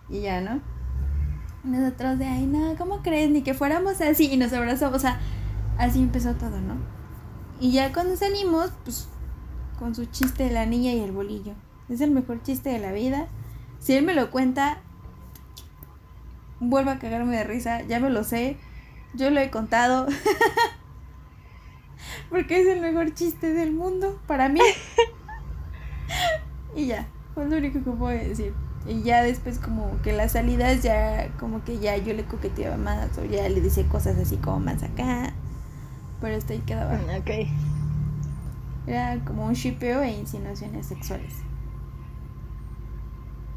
[0.08, 0.60] Y ya, ¿no?
[1.64, 3.30] Nosotros de, ay, no, ¿cómo crees?
[3.30, 5.18] Ni que fuéramos así y nos abrazamos, o sea,
[5.78, 6.76] así empezó todo, ¿no?
[7.60, 9.08] Y ya cuando salimos, pues
[9.78, 11.54] con su chiste de la niña y el bolillo.
[11.88, 13.28] Es el mejor chiste de la vida.
[13.78, 14.78] Si él me lo cuenta,
[16.60, 17.82] vuelvo a cagarme de risa.
[17.82, 18.56] Ya me lo sé.
[19.14, 20.06] Yo lo he contado.
[22.30, 24.60] Porque es el mejor chiste del mundo para mí.
[26.76, 28.54] y ya, fue lo único que puedo decir.
[28.86, 33.16] Y ya después como que las salidas ya como que ya yo le coqueteaba más
[33.16, 35.32] o ya le decía cosas así como más acá.
[36.20, 37.00] Pero hasta ahí quedaba.
[37.18, 37.30] Ok.
[38.86, 41.34] Era como un shipeo e insinuaciones sexuales.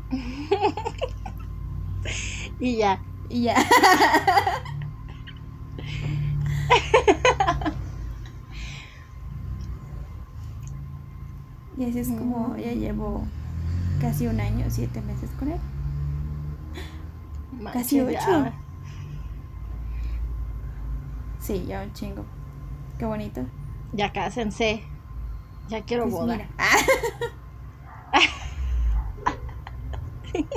[2.60, 3.00] Y ya.
[3.30, 3.56] Y ya.
[11.78, 13.24] Y así es como ya llevo
[14.02, 15.60] casi un año, siete meses con él.
[17.74, 18.12] Casi ocho.
[18.14, 18.54] ya.
[21.40, 22.26] Sí, ya un chingo.
[22.98, 23.46] Qué bonito.
[23.94, 24.84] Ya cásense.
[25.70, 26.34] Ya quiero Pues boda.
[26.34, 26.50] mira.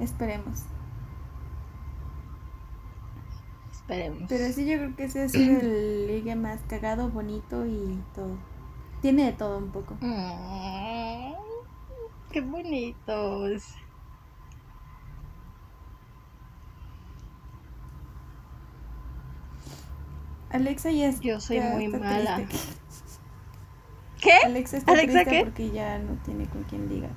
[0.00, 0.64] Esperemos.
[3.92, 4.22] Esperemos.
[4.28, 8.36] Pero sí, yo creo que ese ha sido el ligue más cagado, bonito y todo.
[9.00, 9.96] Tiene de todo un poco.
[10.00, 11.32] Mm,
[12.30, 13.64] qué bonitos.
[20.50, 21.20] Alexa ya es.
[21.20, 22.36] Yo soy muy mala.
[22.36, 22.74] triste.
[24.20, 24.38] ¿Qué?
[24.44, 25.44] Alexa está ¿Alexa triste qué?
[25.44, 27.10] porque ya no tiene con quién ligar.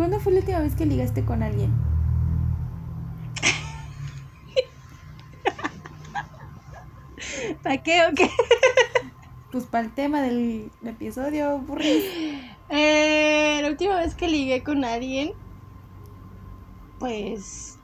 [0.00, 1.70] ¿Cuándo fue la última vez que ligaste con alguien?
[7.62, 8.30] ¿Para qué o qué?
[9.52, 12.02] Pues para el tema del episodio, burris.
[12.70, 15.32] Eh, la última vez que ligué con alguien,
[16.98, 17.78] pues.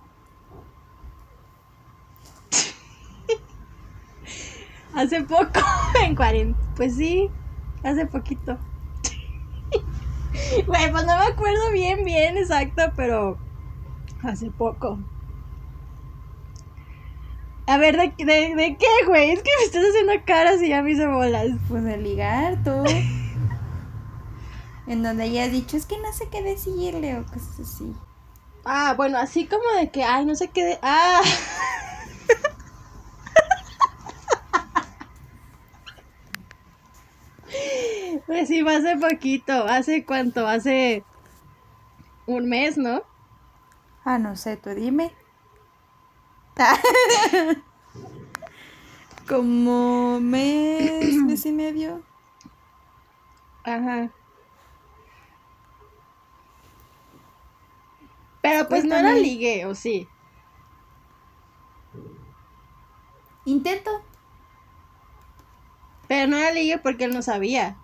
[4.94, 5.60] hace poco,
[6.02, 6.58] en cuarenta.
[6.76, 7.28] Pues sí,
[7.82, 8.56] hace poquito.
[10.66, 13.38] Güey, pues no me acuerdo bien, bien exacto, pero
[14.22, 14.98] hace poco.
[17.66, 19.30] A ver, ¿de, de, de qué, güey?
[19.30, 21.48] Es que me estás haciendo caras y ya me hice bolas.
[21.68, 22.70] Pues de ligar, tú.
[24.86, 27.92] en donde ella ha dicho, es que no sé qué decirle o cosas así.
[28.64, 30.64] Ah, bueno, así como de que, ay, no sé qué.
[30.64, 30.78] De...
[30.82, 31.22] Ah.
[38.26, 39.52] pues sí, hace poquito.
[39.66, 40.46] ¿Hace cuánto?
[40.46, 41.04] Hace
[42.26, 43.02] un mes, ¿no?
[44.04, 45.12] Ah, no sé, tú dime.
[49.28, 52.02] Como mes, mes y medio.
[53.64, 54.10] Ajá.
[58.42, 60.08] Pero pues no era ligue, ¿o sí?
[63.44, 63.90] Intento.
[66.06, 67.76] Pero no era ligue porque él no sabía.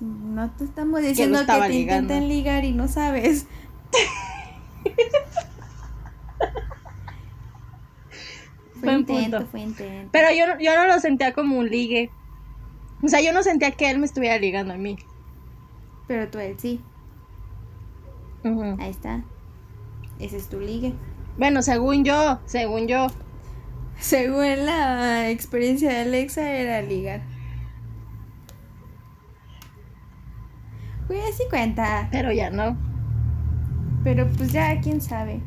[0.00, 3.46] No te estamos diciendo que, te intenten ligar y no sabes.
[8.80, 10.08] fue intento, fue intento.
[10.10, 12.10] Pero yo, yo no lo sentía como un ligue.
[13.02, 14.96] O sea, yo no sentía que él me estuviera ligando a mí.
[16.06, 16.80] Pero tú él sí.
[18.78, 19.22] Ahí está.
[20.18, 20.94] Ese es tu ligue.
[21.36, 23.08] Bueno, según yo, según yo.
[23.98, 27.20] Según la experiencia de Alexa era ligar.
[31.10, 32.06] Güey, así cuenta.
[32.12, 32.76] Pero ya no.
[34.04, 35.40] Pero pues ya, quién sabe.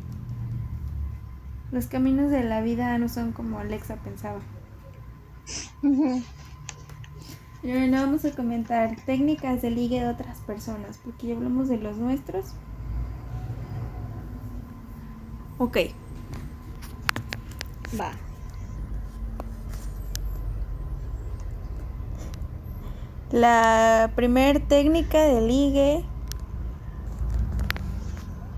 [1.72, 4.40] Los caminos de la vida no son como Alexa pensaba.
[7.62, 11.96] Bueno, vamos a comentar técnicas de ligue de otras personas, porque ya hablamos de los
[11.96, 12.52] nuestros.
[15.56, 15.78] Ok.
[17.98, 18.12] Va.
[23.34, 26.04] La primer técnica de ligue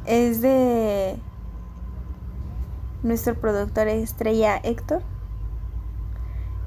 [0.04, 1.16] es de
[3.02, 5.02] nuestro productor estrella Héctor.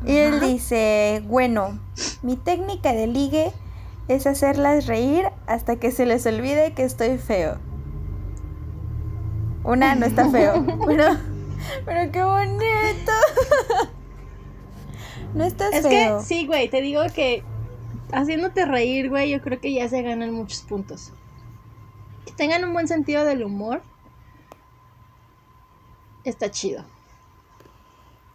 [0.07, 1.77] Y él dice, bueno,
[2.23, 3.53] mi técnica de ligue
[4.07, 7.59] es hacerlas reír hasta que se les olvide que estoy feo.
[9.63, 11.15] Una no está feo, pero,
[11.85, 13.11] pero qué bonito.
[15.35, 16.17] no estás es feo.
[16.17, 17.43] Es que sí, güey, te digo que
[18.11, 21.11] haciéndote reír, güey, yo creo que ya se ganan muchos puntos.
[22.25, 23.81] Que tengan un buen sentido del humor.
[26.23, 26.83] Está chido.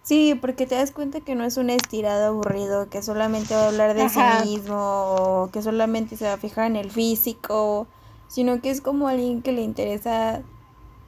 [0.03, 3.69] Sí, porque te das cuenta que no es un estirado aburrido, que solamente va a
[3.69, 7.87] hablar de sí mismo, o que solamente se va a fijar en el físico,
[8.29, 10.43] sino que es como alguien que le interesa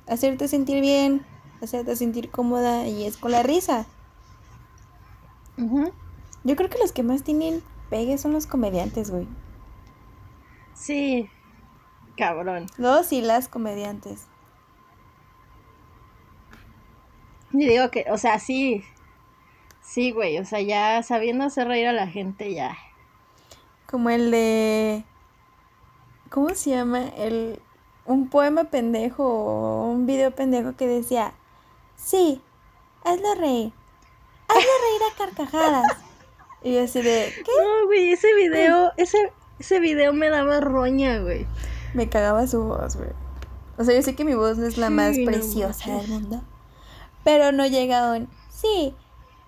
[0.06, 1.26] hacerte sentir bien,
[1.62, 3.86] hacerte sentir cómoda y es con la risa.
[5.58, 9.26] Yo creo que los que más tienen pegue son los comediantes, güey.
[10.74, 11.28] Sí,
[12.16, 12.66] cabrón.
[12.76, 14.26] Los y las comediantes.
[17.52, 18.84] Y digo que, o sea, sí,
[19.80, 22.76] sí, güey, o sea, ya sabiendo hacer reír a la gente, ya.
[23.86, 25.04] Como el de...
[26.28, 27.08] ¿Cómo se llama?
[27.16, 27.60] El
[28.06, 31.34] un poema pendejo o un video pendejo que decía,
[31.96, 32.40] sí,
[33.04, 33.72] hazlo reír,
[34.48, 35.96] hazlo reír a carcajadas.
[36.66, 37.52] y yo así de, ¿qué?
[37.62, 41.46] No, güey, ese video, ese, ese video me daba roña, güey.
[41.94, 43.10] Me cagaba su voz, güey.
[43.78, 46.42] O sea, yo sé que mi voz no es la más preciosa del mundo,
[47.22, 48.96] pero no llega a un, sí,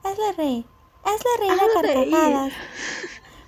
[0.04, 0.64] hazlo reír,
[1.02, 2.52] hazlo reír a carcajadas.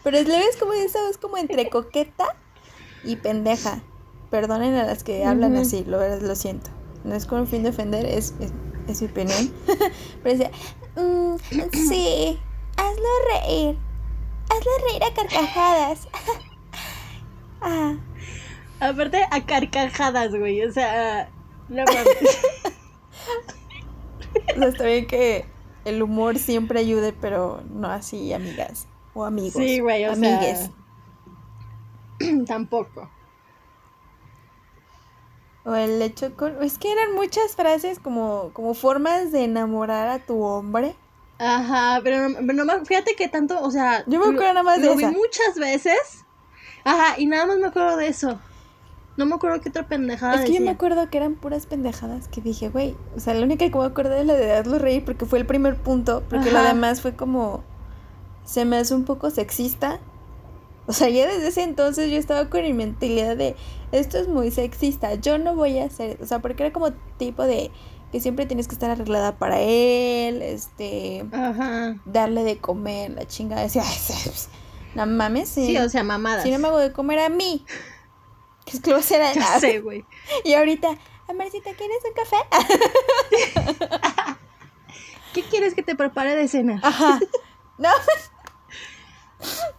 [0.03, 2.35] Pero es leve, es como esa voz como entre coqueta
[3.05, 3.83] y pendeja.
[4.31, 6.71] Perdonen a las que hablan así, lo, lo siento.
[7.05, 8.35] No es con el fin de ofender, es,
[8.89, 9.53] es, mi opinión.
[10.23, 10.51] Pero decía,
[10.97, 11.37] mm,
[11.73, 12.41] sí,
[12.81, 13.79] hazlo reír.
[14.49, 16.09] Hazlo reír a carcajadas.
[17.61, 17.95] ah.
[18.81, 20.65] Aparte, a carcajadas, güey.
[20.65, 21.29] O sea,
[21.69, 21.85] no
[24.57, 25.45] o está bien que
[25.85, 28.89] el humor siempre ayude, pero no así, amigas.
[29.15, 29.55] O amigos.
[29.55, 30.71] Sí, güey, o amigues.
[32.47, 33.11] Tampoco.
[35.65, 36.63] O el hecho con...
[36.63, 40.97] Es que eran muchas frases como, como formas de enamorar a tu hombre.
[41.41, 44.05] Ajá, pero no, fíjate que tanto, o sea...
[44.07, 46.25] Yo me acuerdo nada más de Lo vi muchas veces.
[46.85, 48.39] Ajá, y nada más me acuerdo de eso.
[49.17, 52.29] No me acuerdo qué otra pendejada Es que yo me acuerdo que eran puras pendejadas
[52.29, 55.05] que dije, güey, o sea, la única que me acuerdo es la de Hazlo Reír
[55.05, 57.65] porque fue el primer punto, porque lo demás fue como...
[58.45, 60.01] Se me hace un poco sexista
[60.91, 63.55] o sea, ya desde ese entonces yo estaba con mi mentalidad de
[63.93, 67.45] esto es muy sexista, yo no voy a hacer, o sea, porque era como tipo
[67.45, 67.71] de
[68.13, 71.97] que siempre tienes que estar arreglada para él, este, Ajá.
[72.05, 73.63] darle de comer, la chingada.
[73.63, 74.49] Decía, "Ay, sí,
[74.95, 75.67] no mames, sí.
[75.67, 76.43] Sí, o sea, mamadas.
[76.43, 77.65] si no me hago de comer a mí,
[78.65, 80.05] que es que lo a hacer a Ya sé, güey.
[80.45, 80.89] Y ahorita,
[81.29, 82.37] Amarcita, ¿quieres un café?
[85.33, 86.81] ¿Qué quieres que te prepare de cena?
[86.83, 87.21] Ajá.
[87.79, 87.89] No.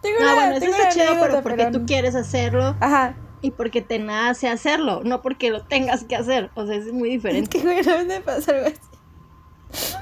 [0.00, 2.74] tengo No, una- bueno, eso tengo una chido, anécdota, pero porque pero- tú quieres hacerlo
[2.80, 3.14] Ajá.
[3.42, 6.50] Y porque te nace hacerlo, no porque lo tengas que hacer.
[6.54, 7.58] O sea, es muy Es diferente.
[7.58, 9.96] que, güey, no me pasa algo así.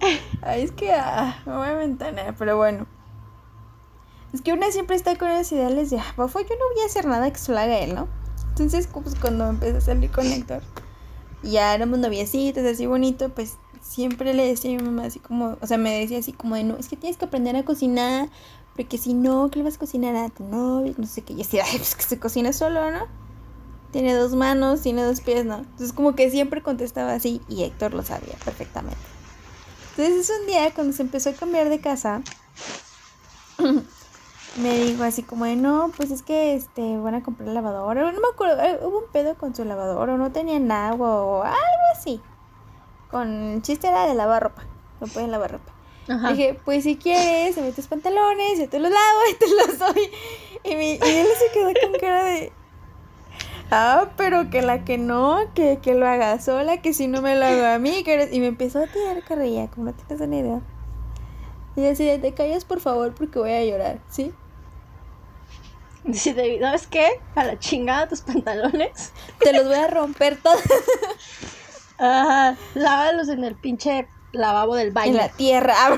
[0.42, 2.86] Ay, es que ah, me voy a ventanear, pero bueno.
[4.32, 6.86] Es que una siempre está con esos ideales de, ah, bofo, yo no voy a
[6.86, 8.08] hacer nada que solo haga él, ¿no?
[8.48, 10.62] Entonces, pues cuando empecé a salir con Héctor,
[11.42, 15.56] y ya éramos noviecitos, así bonito, pues siempre le decía a mi mamá así como,
[15.60, 18.28] o sea, me decía así como de, no, es que tienes que aprender a cocinar,
[18.76, 20.94] porque si no, ¿qué le vas a cocinar a tu novio?
[20.96, 23.06] No sé qué, y así, ay, pues que se cocina solo, ¿no?
[23.92, 25.58] Tiene dos manos, tiene dos pies, ¿no?
[25.58, 28.98] Entonces como que siempre contestaba así y Héctor lo sabía perfectamente.
[29.96, 32.22] Entonces un día cuando se empezó a cambiar de casa,
[34.60, 38.10] me dijo así como no, pues es que este, van a comprar lavadora.
[38.10, 41.42] No me acuerdo, eh, hubo un pedo con su lavadora o no tenían agua o
[41.44, 42.20] algo así.
[43.12, 44.64] Con chiste era de lavar ropa,
[45.00, 45.73] no pueden lavar ropa.
[46.08, 46.32] Ajá.
[46.32, 50.10] Dije, pues si quieres, me tus pantalones, yo te los lavo y te los doy.
[50.64, 52.52] Y, mi, y él se quedó con cara de,
[53.70, 57.36] ah, pero que la que no, que, que lo haga sola, que si no me
[57.36, 58.02] lo hago a mí.
[58.04, 58.32] Que eres-".
[58.32, 60.60] Y me empezó a tirar carrilla, como no tienes una idea.
[61.76, 64.32] Y yo así, de, te callas por favor porque voy a llorar, ¿sí?
[66.04, 67.06] Dice David, ¿sabes qué?
[67.34, 69.12] A la chingada tus pantalones.
[69.38, 70.60] Te los voy a romper todos
[71.98, 72.56] Ajá.
[72.74, 75.12] Lávalos en el pinche lavabo del baño.
[75.12, 75.74] en la tierra.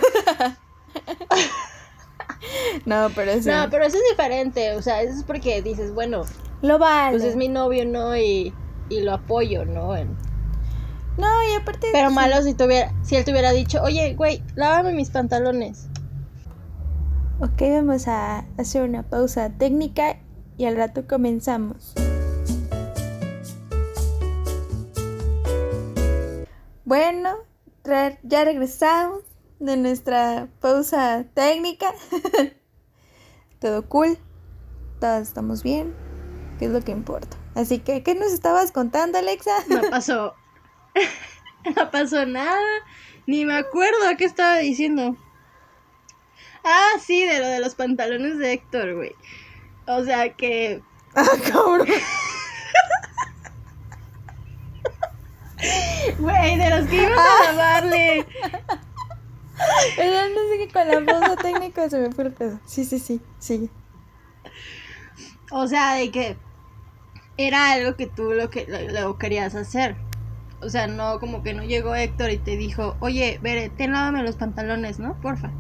[2.86, 3.48] no, pero sí.
[3.48, 4.74] No, pero eso es diferente.
[4.76, 6.22] O sea, eso es porque dices, bueno,
[6.62, 7.12] Lo vale.
[7.18, 8.16] pues es mi novio, ¿no?
[8.16, 8.54] Y,
[8.88, 9.96] y lo apoyo, ¿no?
[9.96, 10.16] En-
[11.18, 11.88] No, y aparte...
[11.92, 15.88] Pero malo si tuviera, si él te hubiera dicho, oye, güey, lávame mis pantalones.
[17.40, 20.18] Ok, vamos a hacer una pausa técnica
[20.56, 21.92] y al rato comenzamos.
[26.84, 27.30] Bueno,
[28.22, 29.22] ya regresamos
[29.58, 31.92] de nuestra pausa técnica.
[33.60, 34.18] Todo cool,
[35.00, 35.94] todos estamos bien,
[36.58, 37.36] que es lo que importa.
[37.54, 39.52] Así que, ¿qué nos estabas contando, Alexa?
[39.68, 40.34] No pasó.
[41.76, 42.60] no pasó nada.
[43.26, 45.16] Ni me acuerdo qué estaba diciendo.
[46.62, 49.14] Ah, sí, de lo de los pantalones de Héctor, güey.
[49.86, 50.82] O sea que.
[51.14, 51.88] Ah, cabrón.
[56.18, 58.26] Güey, de los que ibas a lavarle.
[59.96, 62.60] Pero no sé qué con la pausa técnica se me fue el pedo.
[62.66, 63.70] Sí, sí, sí, sigue.
[65.50, 66.36] O sea, de que
[67.36, 69.96] era algo que tú lo que lo, lo querías hacer.
[70.62, 74.22] O sea, no como que no llegó Héctor y te dijo, oye, Bere, ten lávame
[74.22, 75.20] los pantalones, ¿no?
[75.20, 75.50] Porfa.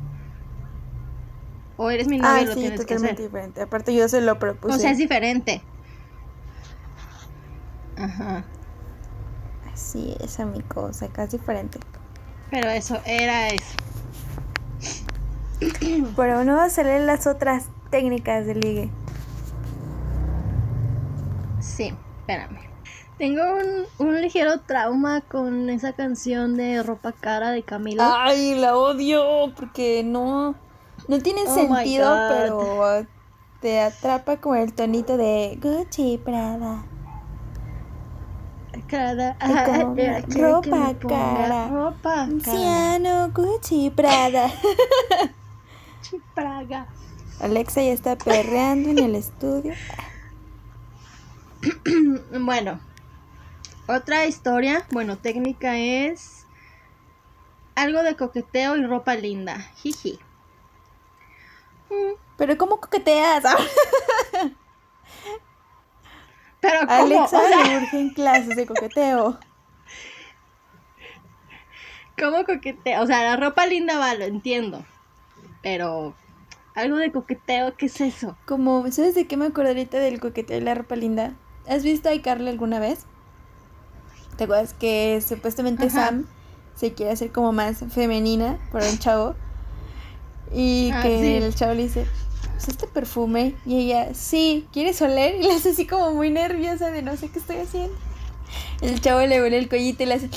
[1.76, 3.16] O eres mi novio Ah, y lo sí, tienes que hacer.
[3.16, 3.60] diferente.
[3.60, 4.74] Aparte yo se lo propuse.
[4.74, 5.62] O sea, es diferente.
[7.98, 8.44] Ajá.
[9.76, 10.84] Así es, amigo.
[10.84, 11.78] O sea, casi diferente.
[12.50, 13.76] Pero eso, era eso.
[16.16, 18.90] Pero no vamos a leer las otras técnicas de ligue.
[21.60, 22.60] Sí, espérame.
[23.18, 28.02] Tengo un, un ligero trauma con esa canción de ropa cara de Camilo.
[28.02, 30.54] Ay, la odio porque no
[31.06, 33.06] no tiene Oh sentido, pero
[33.60, 36.82] te atrapa con el tonito de Gucci Prada.
[38.88, 41.68] Cara, Ay, eh, ropa cara.
[41.68, 42.22] Ropa cara.
[42.22, 44.48] Anciano Gucci Prada.
[46.34, 46.86] Praga.
[47.40, 49.74] Alexa ya está perreando en el estudio.
[52.40, 52.78] Bueno,
[53.88, 56.46] otra historia, bueno, técnica es
[57.74, 59.58] algo de coqueteo y ropa linda.
[59.76, 60.18] Jiji.
[62.36, 63.44] Pero ¿cómo coqueteas?
[66.60, 66.92] Pero ¿cómo?
[66.92, 67.38] Alexa
[67.82, 69.38] urgen clases de coqueteo.
[72.18, 73.02] ¿Cómo coqueteo?
[73.02, 74.84] O sea, la ropa linda va, lo entiendo.
[75.62, 76.14] Pero
[76.74, 78.36] algo de coqueteo, ¿qué es eso?
[78.46, 81.34] Como, ¿sabes de qué me acuerdo ahorita del coqueteo y la ropa linda?
[81.68, 83.06] ¿Has visto a iCarly alguna vez?
[84.36, 86.06] ¿Te acuerdas que supuestamente Ajá.
[86.08, 86.26] Sam
[86.74, 89.34] se quiere hacer como más femenina por un chavo?
[90.52, 91.34] Y Ah, que sí.
[91.34, 92.06] el chavo le dice,
[92.56, 93.54] "¿Usa este perfume?
[93.64, 95.36] Y ella, sí, ¿quieres oler?
[95.36, 97.94] Y le hace así como muy nerviosa de no sé qué estoy haciendo.
[98.80, 100.30] El chavo le huele el collito y le hace,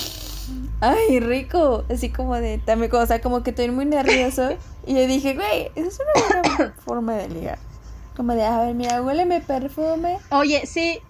[0.80, 1.84] ay, rico.
[1.90, 4.50] Así como de, también, o sea, como que estoy muy nervioso.
[4.86, 7.58] Y yo dije, güey, esa es una buena forma de ligar.
[8.16, 10.18] Como de, a ver, mira, huéleme perfume.
[10.30, 11.00] Oye, sí.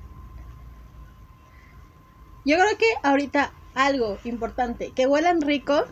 [2.45, 5.85] Yo creo que ahorita algo importante, que huelan rico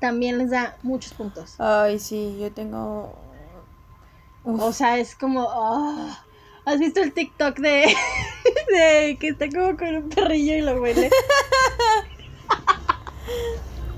[0.00, 1.56] también les da muchos puntos.
[1.58, 3.14] Ay, sí, yo tengo...
[4.46, 5.48] O sea, es como...
[5.50, 6.22] ah,
[6.64, 7.94] ¿Has visto el TikTok de,
[8.68, 11.10] de que está como con un perrillo y lo huele?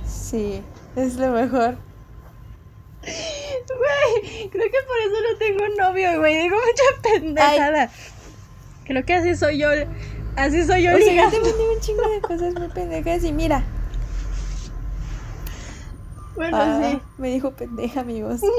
[0.06, 0.62] Sí,
[0.96, 1.78] es lo mejor.
[3.02, 6.42] Güey, creo que por eso no tengo novio, güey.
[6.42, 7.90] Digo mucha pendejada.
[8.84, 9.68] Creo que así soy yo.
[10.36, 13.64] Así soy yo O sea, yo un chingo de cosas muy pendejas y mira.
[16.36, 17.00] Bueno, ah, sí.
[17.18, 18.40] Me dijo pendeja, amigos.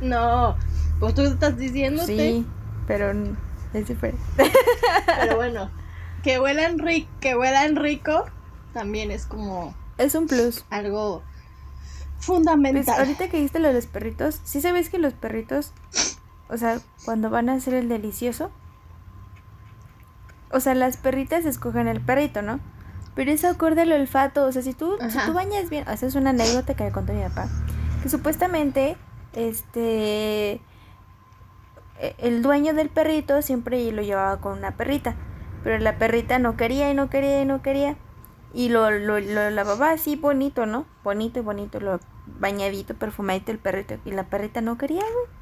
[0.00, 0.56] No,
[0.98, 2.06] pues tú estás diciéndote.
[2.16, 2.46] Sí,
[2.86, 3.12] pero
[3.72, 4.20] es diferente.
[5.20, 5.70] Pero bueno,
[6.22, 8.24] que huelan rico, que huelan rico
[8.72, 10.64] también es como Es un plus.
[10.70, 11.22] algo
[12.16, 12.98] Pues fundamental.
[12.98, 15.72] ahorita que dijiste lo de los perritos, ¿sí sabes que los perritos,
[16.48, 18.50] o sea, cuando van a hacer el delicioso,
[20.52, 22.60] o sea, las perritas escogen el perrito, ¿no?
[23.14, 26.08] Pero eso acorde al olfato, o sea, si tú, si tú bañas bien, o sea,
[26.08, 27.48] es una anécdota que me contó mi papá,
[28.02, 28.96] que supuestamente,
[29.32, 30.60] este,
[31.98, 35.14] e- el dueño del perrito siempre lo llevaba con una perrita,
[35.62, 37.96] pero la perrita no quería y no quería y no quería.
[38.52, 40.86] Y lo, lo, lo lavaba así bonito, ¿no?
[41.04, 43.96] Bonito y bonito, lo bañadito, perfumadito el perrito.
[44.04, 45.40] Y la perrita no quería, güey.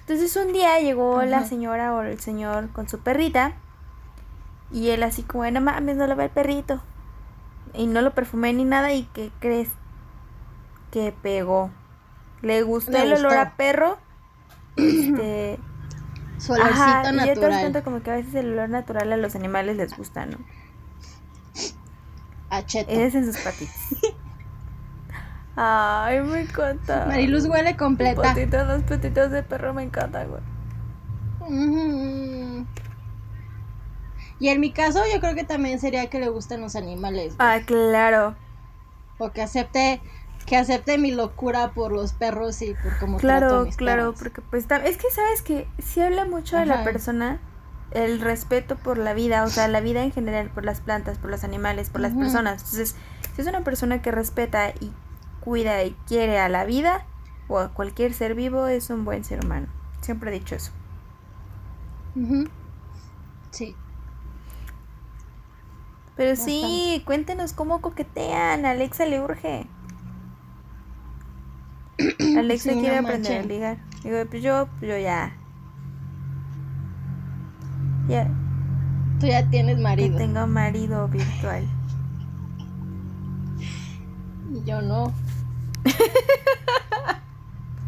[0.00, 3.52] Entonces un día llegó la señora o el señor con su perrita.
[4.72, 6.80] Y él así como, no mames, no lo ve el perrito.
[7.74, 8.92] Y no lo perfumé ni nada.
[8.92, 9.68] ¿Y qué crees?
[10.90, 11.70] Que pegó.
[12.42, 13.40] Le gustó Le el olor gustó.
[13.40, 13.98] a perro.
[14.76, 15.58] Este...
[16.62, 17.60] Ajá, y ya te das natural.
[17.60, 20.38] cuenta como que a veces el olor natural a los animales les gusta, ¿no?
[22.48, 22.90] A cheto.
[22.90, 23.76] Es en sus patitas.
[25.56, 27.04] Ay, me encanta.
[27.06, 28.22] Mariluz huele completa.
[28.22, 30.42] Patitas, los patitos de perro me encantan, güey.
[34.38, 37.34] Y en mi caso, yo creo que también sería que le gusten los animales.
[37.38, 38.34] Ah, claro.
[39.18, 40.00] O que acepte,
[40.50, 44.02] que acepte mi locura por los perros y por cómo trato a Claro, mis claro,
[44.12, 44.18] perros.
[44.18, 47.38] porque pues es que sabes que si habla mucho de la persona
[47.92, 51.30] el respeto por la vida, o sea, la vida en general, por las plantas, por
[51.30, 52.62] los animales, por las personas.
[52.62, 52.96] Entonces,
[53.36, 54.90] si es una persona que respeta y
[55.38, 57.06] cuida y quiere a la vida
[57.46, 59.68] o a cualquier ser vivo, es un buen ser humano.
[60.00, 60.72] Siempre he dicho eso.
[63.52, 63.76] Sí.
[66.16, 68.66] Pero sí, cuéntenos cómo coquetean.
[68.66, 69.68] Alexa le urge.
[72.38, 73.78] Alexa Sí, no quiere aprender a ligar.
[74.02, 75.36] Digo, pues yo, pues yo ya.
[78.08, 78.28] Ya,
[79.20, 80.16] Tú ya tienes marido.
[80.16, 81.64] tengo marido virtual.
[84.52, 85.12] Y yo no.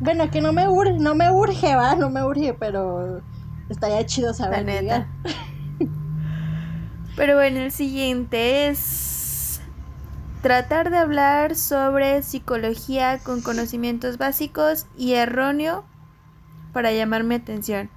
[0.01, 3.21] bueno, que no me urge, no me urge, va, no me urge, pero
[3.69, 4.81] estaría chido La saber neta.
[4.83, 5.07] ligar.
[7.17, 8.79] Pero bueno, el siguiente es
[10.43, 15.85] tratar de hablar sobre psicología con conocimientos básicos y erróneo
[16.73, 17.89] para llamar mi atención.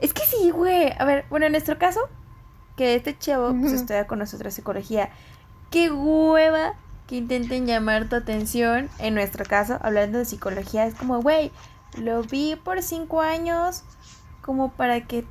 [0.00, 0.92] Es que sí, güey.
[0.98, 2.00] A ver, bueno, en nuestro caso,
[2.76, 5.10] que este chavo pues estudia con nosotros psicología.
[5.70, 6.74] Qué hueva
[7.06, 8.88] que intenten llamar tu atención.
[8.98, 11.52] En nuestro caso, hablando de psicología, es como, güey,
[11.98, 13.84] lo vi por cinco años
[14.42, 15.24] como para que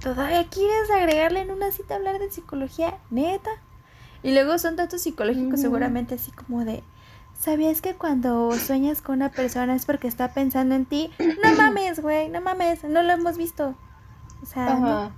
[0.00, 3.50] todavía quieres agregarle en una cita hablar de psicología, neta.
[4.24, 6.82] Y luego son datos psicológicos seguramente así como de,
[7.38, 11.10] ¿sabías que cuando sueñas con una persona es porque está pensando en ti?
[11.18, 13.74] No mames, güey, no mames, no lo hemos visto.
[14.42, 15.12] O sea, no.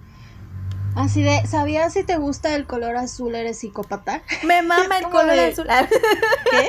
[0.97, 4.23] Así de, ¿sabías si te gusta el color azul eres psicópata?
[4.45, 5.67] me mama el color de- azul.
[6.51, 6.69] ¿Qué?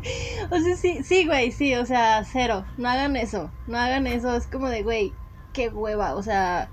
[0.50, 2.66] o sea, sí, sí, güey, sí, o sea, cero.
[2.76, 4.36] No hagan eso, no hagan eso.
[4.36, 5.14] Es como de, güey,
[5.54, 6.14] qué hueva.
[6.14, 6.68] O sea,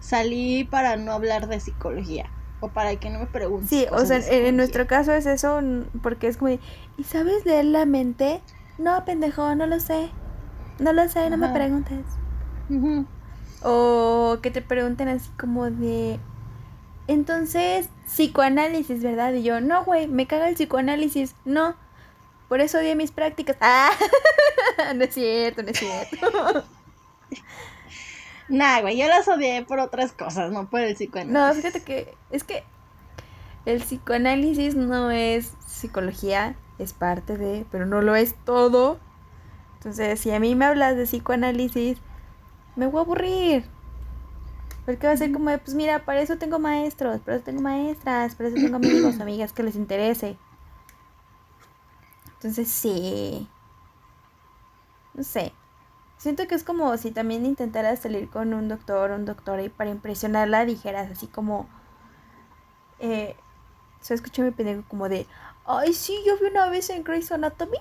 [0.00, 2.30] salí para no hablar de psicología.
[2.60, 3.68] O para que no me preguntes.
[3.68, 5.60] Sí, o sea, en, nuestro caso es eso,
[6.02, 6.58] porque es como, de,
[6.96, 8.40] ¿y sabes leer la mente?
[8.78, 10.10] No, pendejo, no lo sé.
[10.80, 12.04] No lo sé, no me preguntes.
[13.62, 16.18] O que te pregunten así como de...
[17.06, 19.32] Entonces, psicoanálisis, ¿verdad?
[19.32, 21.34] Y yo, no, güey, me caga el psicoanálisis.
[21.44, 21.74] No.
[22.48, 23.56] Por eso odié mis prácticas.
[24.80, 26.64] Ah, no es cierto, no es cierto.
[28.48, 31.34] Nah, güey, yo las odié por otras cosas, no por el psicoanálisis.
[31.34, 32.64] No, fíjate que es que
[33.66, 38.98] el psicoanálisis no es psicología, es parte de, pero no lo es todo.
[39.74, 41.98] Entonces, si a mí me hablas de psicoanálisis,
[42.76, 43.64] me voy a aburrir.
[44.86, 47.60] Porque va a ser como de, pues mira, para eso tengo maestros, para eso tengo
[47.60, 50.38] maestras, para eso tengo amigos, amigas que les interese.
[52.36, 53.46] Entonces, sí.
[55.12, 55.52] No sé.
[56.18, 59.68] Siento que es como si también intentaras salir con un doctor o un doctora y
[59.68, 61.68] para impresionarla dijeras así como...
[62.98, 63.36] Eh,
[64.00, 65.26] se escuchó mi pendejo como de...
[65.64, 67.78] Ay, sí, yo vi una vez en Grey's Anatomy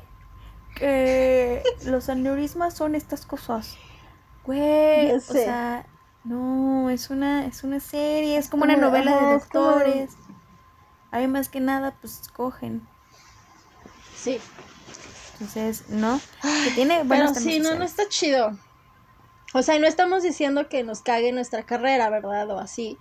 [0.75, 3.77] que los aneurismas son estas cosas.
[4.45, 5.85] Güey, o sea,
[6.23, 10.15] no, es una, es una serie, es como una novela de doctores.
[11.11, 12.87] Hay más que nada, pues escogen.
[14.15, 14.39] Sí.
[15.39, 16.19] Entonces, ¿no?
[16.63, 18.57] Que tiene Pero sí, no, no está chido.
[19.53, 22.49] O sea, no estamos diciendo que nos cague nuestra carrera, ¿verdad?
[22.51, 22.97] O así.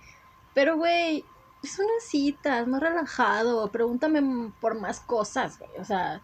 [0.53, 1.25] Pero, güey,
[1.63, 3.71] es una cita, es más relajado.
[3.71, 5.71] Pregúntame por más cosas, güey.
[5.79, 6.21] O sea.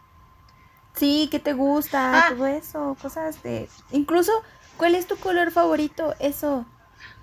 [0.96, 2.28] Sí, ¿qué te gusta?
[2.28, 2.30] Ah.
[2.30, 3.70] Todo eso, cosas de.
[3.92, 4.32] Incluso,
[4.78, 6.14] ¿cuál es tu color favorito?
[6.20, 6.66] Eso.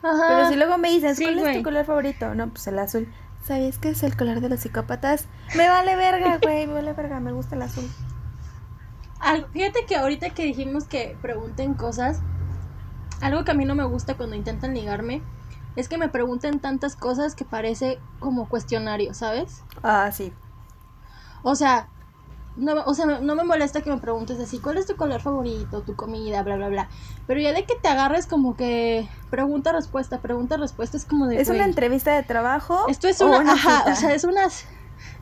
[0.02, 0.24] Ajá.
[0.28, 2.34] Pero si luego me dices, ¿cuál es tu color favorito?
[2.34, 3.12] No, pues el azul.
[3.44, 5.24] ¿Sabías que es el color de los psicópatas?
[5.56, 7.88] Me vale verga, güey, me vale verga, me gusta el azul.
[9.52, 12.20] Fíjate que ahorita que dijimos que pregunten cosas,
[13.20, 15.22] algo que a mí no me gusta cuando intentan ligarme
[15.76, 19.62] es que me pregunten tantas cosas que parece como cuestionario, ¿sabes?
[19.82, 20.32] Ah, sí.
[21.42, 21.88] O sea,
[22.56, 25.82] no, o sea, no me molesta que me preguntes así, ¿cuál es tu color favorito,
[25.82, 26.88] tu comida, bla, bla, bla?
[27.26, 31.40] Pero ya de que te agarres como que pregunta, respuesta, pregunta, respuesta, es como de...
[31.40, 32.86] ¿Es una entrevista de trabajo?
[32.88, 33.52] Esto es una...
[33.52, 34.48] ajá, o sea, es una,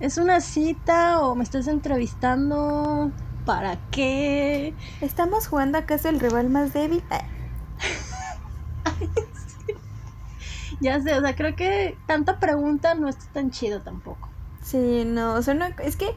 [0.00, 3.12] es una cita o me estás entrevistando...
[3.48, 4.74] ¿Para qué?
[5.00, 7.02] ¿Estamos jugando acaso el rival más débil?
[10.82, 14.28] ya sé, o sea, creo que tanta pregunta no está tan chido tampoco.
[14.62, 16.14] Sí, no, o sea, no, es que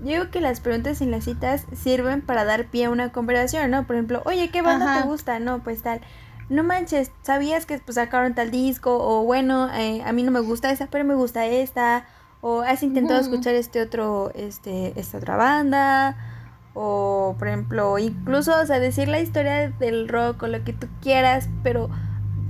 [0.00, 3.70] yo digo que las preguntas en las citas sirven para dar pie a una conversación,
[3.70, 3.86] ¿no?
[3.86, 5.38] Por ejemplo, oye, ¿qué banda te gusta?
[5.38, 6.00] No, pues tal.
[6.48, 8.98] No manches, ¿sabías que pues, sacaron tal disco?
[9.00, 12.06] O bueno, eh, a mí no me gusta esa, pero me gusta esta.
[12.40, 16.31] O has intentado escuchar este otro, este, esta otra banda.
[16.74, 20.88] O, por ejemplo, incluso, o sea, decir la historia del rock o lo que tú
[21.00, 21.90] quieras, pero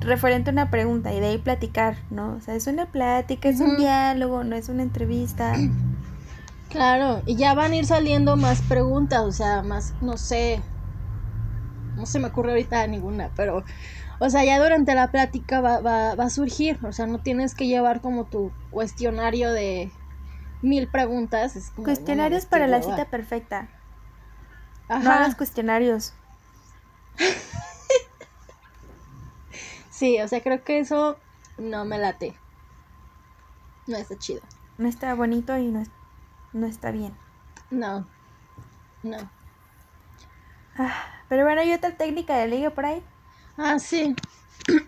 [0.00, 2.34] referente a una pregunta y de ahí platicar, ¿no?
[2.34, 5.54] O sea, es una plática, es un diálogo, no es una entrevista.
[6.68, 10.62] Claro, y ya van a ir saliendo más preguntas, o sea, más, no sé,
[11.96, 13.62] no se me ocurre ahorita ninguna, pero,
[14.20, 17.54] o sea, ya durante la plática va, va, va a surgir, o sea, no tienes
[17.54, 19.90] que llevar como tu cuestionario de
[20.62, 21.56] mil preguntas.
[21.56, 23.68] Es cuestionarios para la cita perfecta.
[24.92, 25.02] Ajá.
[25.02, 26.14] No hagas cuestionarios.
[29.90, 31.18] sí, o sea, creo que eso
[31.58, 32.34] no me late.
[33.86, 34.42] No está chido.
[34.78, 36.02] No está bonito y no está
[36.52, 37.16] no está bien.
[37.70, 38.06] No,
[39.02, 39.30] no.
[40.76, 40.94] Ah,
[41.28, 43.02] pero bueno, ¿hay otra técnica de ligue por ahí?
[43.56, 44.14] Ah, sí.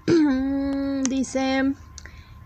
[1.09, 1.75] Dice,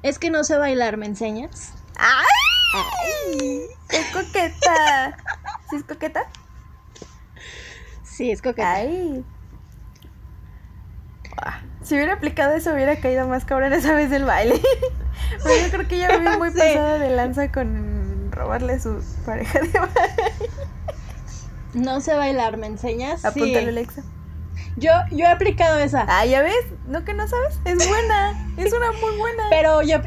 [0.02, 1.74] es que no sé bailar, ¿me enseñas?
[1.96, 3.66] ¡Ay!
[3.90, 5.16] ¡Es coqueta!
[5.70, 6.28] ¿Sí es coqueta?
[8.18, 8.74] Sí, es coqueta.
[8.74, 9.24] ¡Ay!
[11.84, 14.60] Si hubiera aplicado eso, hubiera caído más cabrón esa vez del baile.
[15.44, 19.60] Pero yo creo que ya me vi muy pasada de lanza con robarle su pareja
[19.60, 20.32] de baile.
[21.74, 23.24] No sé bailar, ¿me enseñas?
[23.24, 23.68] Apúntale, sí.
[23.68, 24.02] Alexa.
[24.74, 26.04] Yo, yo he aplicado esa.
[26.08, 27.60] Ah, ya ves, ¿no que no sabes?
[27.64, 29.44] Es buena, es una muy buena.
[29.48, 29.98] Pero yo,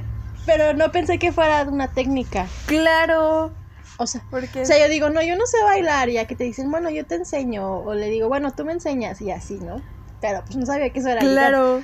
[0.45, 2.47] pero no pensé que fuera una técnica.
[2.65, 3.53] Claro.
[4.01, 4.61] O sea, porque...
[4.61, 6.89] o sea, yo digo, no, yo no sé bailar, y ya que te dicen, bueno,
[6.89, 9.79] yo te enseño, o le digo, bueno, tú me enseñas, y así, ¿no?
[10.21, 11.83] Pero pues no sabía que eso era Claro.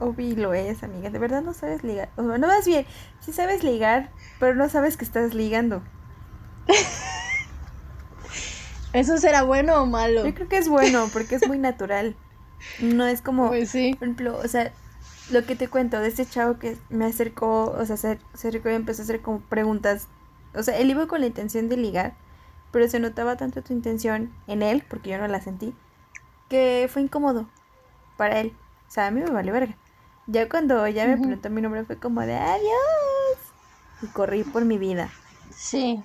[0.00, 1.10] Obi lo es, amiga.
[1.10, 2.10] De verdad no sabes ligar.
[2.16, 2.86] O no más bien,
[3.20, 4.10] sí sabes ligar,
[4.40, 5.82] pero no sabes que estás ligando.
[8.94, 10.24] ¿Eso será bueno o malo?
[10.24, 12.16] Yo creo que es bueno, porque es muy natural.
[12.80, 13.94] No es como, pues sí.
[13.94, 14.72] por ejemplo, o sea,
[15.30, 18.74] lo que te cuento de este chavo que me acercó, o sea, se acercó y
[18.74, 20.08] empezó a hacer como preguntas.
[20.54, 22.14] O sea, él iba con la intención de ligar,
[22.70, 25.74] pero se notaba tanto tu intención en él, porque yo no la sentí,
[26.48, 27.48] que fue incómodo
[28.16, 28.56] para él.
[28.88, 29.76] O sea, a mí me vale verga.
[30.28, 33.38] Ya cuando ya me preguntó mi nombre fue como de adiós.
[34.02, 35.10] Y corrí por mi vida.
[35.50, 36.02] Sí.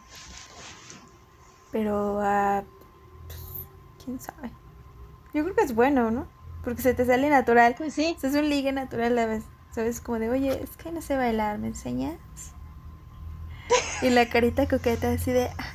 [1.72, 2.64] Pero, uh,
[4.04, 4.52] quién sabe.
[5.34, 6.28] Yo creo que es bueno, ¿no?
[6.64, 7.76] Porque se te sale natural.
[7.78, 8.16] Pues sí.
[8.22, 9.40] es un ligue natural a.
[9.74, 10.02] ¿Sabes?
[10.02, 12.18] Como de, oye, es que no sé bailar, ¿me enseñas?
[14.02, 15.74] y la carita coqueta así de, ah,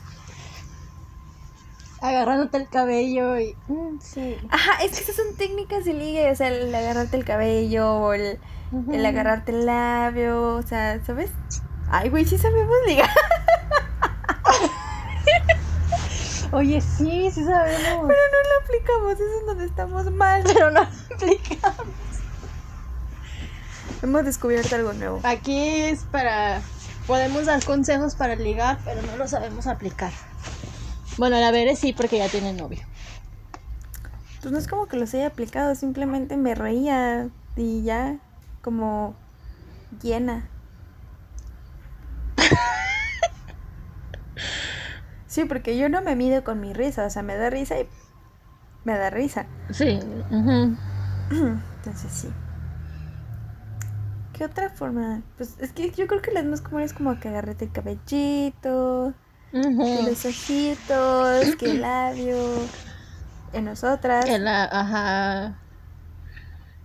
[2.01, 3.57] agarrándote el cabello y...
[3.69, 4.37] Mm, sí.
[4.51, 8.13] Ajá, es que esas son técnicas de ligue, o sea, el agarrarte el cabello, o
[8.13, 8.39] el,
[8.93, 11.31] el agarrarte el labio, o sea, ¿sabes?
[11.89, 13.09] Ay, güey, sí sabemos ligar.
[16.53, 17.83] Oye, sí, sí sabemos.
[17.83, 20.43] Pero no lo aplicamos, eso es donde estamos mal.
[20.45, 21.87] Pero no lo aplicamos.
[24.03, 25.21] Hemos descubierto algo nuevo.
[25.25, 26.61] Aquí es para...
[27.07, 30.11] Podemos dar consejos para ligar, pero no lo sabemos aplicar.
[31.19, 32.81] Bueno, la Bere sí, porque ya tiene novio.
[34.43, 38.19] pues no es como que los haya aplicado, simplemente me reía y ya,
[38.61, 39.15] como
[40.03, 40.49] llena.
[45.37, 47.87] Sí, porque yo no me mido con mi risa, o sea, me da risa y
[48.85, 49.45] me da risa.
[49.71, 50.01] Sí.
[51.31, 52.29] Entonces sí.
[54.33, 55.21] ¿Qué otra forma?
[55.37, 59.13] Pues es que yo creo que las más comunes como que agarrete el cabellito,
[59.53, 62.39] que los ojitos, que el labio,
[63.53, 64.25] en nosotras.
[64.25, 65.59] En la, ajá.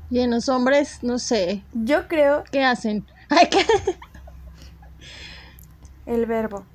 [0.10, 1.64] Y en los hombres, no sé.
[1.72, 3.06] Yo creo ¿Qué hacen?
[3.30, 3.66] Ay, ¿qué?
[6.06, 6.66] el verbo.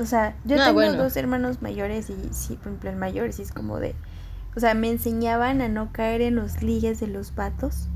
[0.00, 0.94] O sea, yo Ah, tengo bueno.
[1.02, 3.94] dos hermanos mayores y sí, por ejemplo, el mayor sí es como de...
[4.56, 7.88] O sea, me enseñaban a no caer en los ligues de los vatos.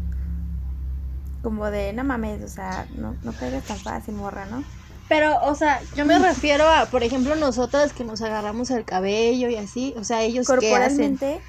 [1.42, 4.62] Como de, no mames, o sea, no, no caigas tan fácil, morra, ¿no?
[5.08, 9.48] Pero, o sea, yo me refiero a, por ejemplo, nosotras que nos agarramos el cabello
[9.48, 9.94] y así.
[9.98, 10.70] O sea, ellos qué hacen.
[10.70, 11.40] Corporalmente,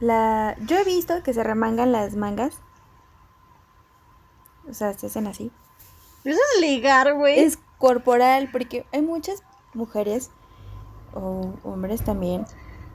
[0.00, 0.56] la...
[0.66, 2.54] yo he visto que se remangan las mangas.
[4.68, 5.50] O sea, se hacen así.
[6.24, 7.38] Eso es ligar, güey.
[7.40, 9.42] Es corporal, porque hay muchas
[9.74, 10.30] mujeres,
[11.14, 12.44] o hombres también,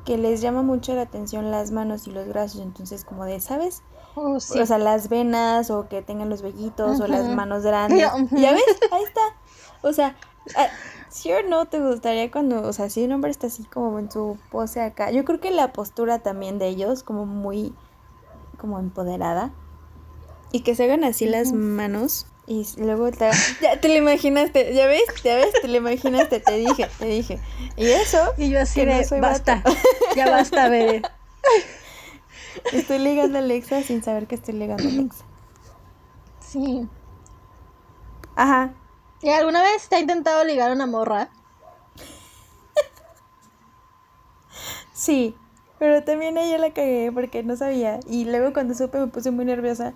[0.06, 2.62] que les llama mucho la atención las manos y los brazos.
[2.62, 3.84] Entonces, como de, ¿sabes?
[4.16, 4.60] Oh, sí.
[4.60, 8.00] O sea, las venas, o que tengan los vellitos, o las manos grandes.
[8.32, 8.64] ¿Ya ves?
[8.92, 9.22] Ahí está.
[9.84, 10.16] O sea,
[10.58, 10.68] ah,
[11.10, 14.12] ¿sí o no te gustaría cuando, o sea, si un hombre está así como en
[14.12, 15.12] su pose acá?
[15.12, 17.74] Yo creo que la postura también de ellos, como muy,
[18.58, 19.52] como empoderada.
[20.52, 22.28] Y que se hagan así las manos.
[22.52, 23.32] Y luego te,
[23.62, 25.06] ya te lo imaginaste, ¿ya ves?
[25.24, 25.54] ¿Ya ves?
[25.62, 27.40] Te lo imaginaste, te dije, te dije.
[27.78, 29.74] Y eso, Y yo así no de, basta, vato.
[30.18, 31.02] ya basta, bebé.
[32.74, 35.24] estoy ligando a Alexa sin saber que estoy ligando a Alexa.
[36.42, 36.90] Sí.
[38.36, 38.74] Ajá.
[39.22, 41.30] ¿Y alguna vez te ha intentado ligar a una morra?
[44.94, 45.38] Sí,
[45.80, 48.02] pero también ella la cagué porque no sabía.
[48.10, 49.94] Y luego cuando supe me puse muy nerviosa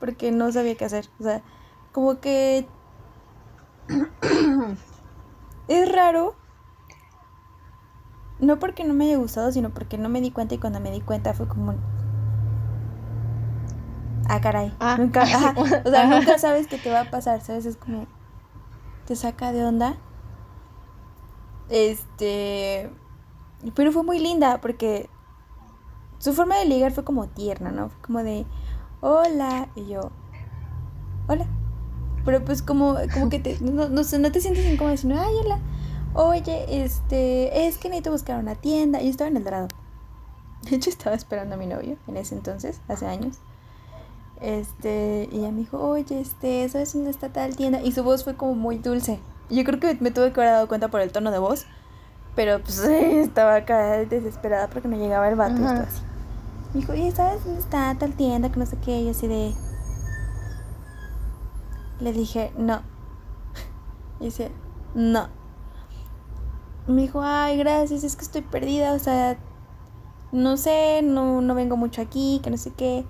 [0.00, 1.08] porque no sabía qué hacer.
[1.20, 1.40] O sea,
[1.94, 2.66] como que
[5.68, 6.34] es raro.
[8.40, 10.90] No porque no me haya gustado, sino porque no me di cuenta y cuando me
[10.90, 11.76] di cuenta fue como...
[14.28, 14.74] Ah, caray.
[14.80, 14.96] Ah.
[14.98, 17.64] Nunca, ajá, o sea, nunca sabes qué te va a pasar, ¿sabes?
[17.64, 18.06] Es como...
[19.06, 19.96] Te saca de onda.
[21.68, 22.90] Este...
[23.76, 25.08] Pero fue muy linda porque
[26.18, 27.88] su forma de ligar fue como tierna, ¿no?
[27.88, 28.46] Fue como de,
[29.00, 30.10] hola, y yo,
[31.28, 31.46] hola.
[32.24, 35.58] Pero pues como, como que te, no, no no te sientes incómoda, sino, ay, hola.
[36.14, 39.00] Oye, este, es que necesito buscar una tienda.
[39.02, 39.68] Yo estaba en el dorado.
[40.70, 43.38] De hecho, estaba esperando a mi novio en ese entonces, hace años.
[44.40, 47.82] Este, y ella me dijo, oye, este, ¿sabes dónde está tal tienda?
[47.82, 49.18] Y su voz fue como muy dulce.
[49.50, 51.66] Yo creo que me tuve que haber dado cuenta por el tono de voz.
[52.34, 55.60] Pero pues estaba acá desesperada porque no llegaba el vato.
[55.60, 56.02] y estaba así.
[56.72, 58.50] Me dijo, ¿y sabes dónde está tal tienda?
[58.50, 59.00] Que no sé qué.
[59.00, 59.52] Y así de.
[62.00, 62.82] Le dije, no.
[64.20, 64.50] Y dice,
[64.94, 65.28] no.
[66.86, 68.92] Me dijo, ay, gracias, es que estoy perdida.
[68.92, 69.38] O sea,
[70.32, 73.04] no sé, no, no vengo mucho aquí, que no sé qué.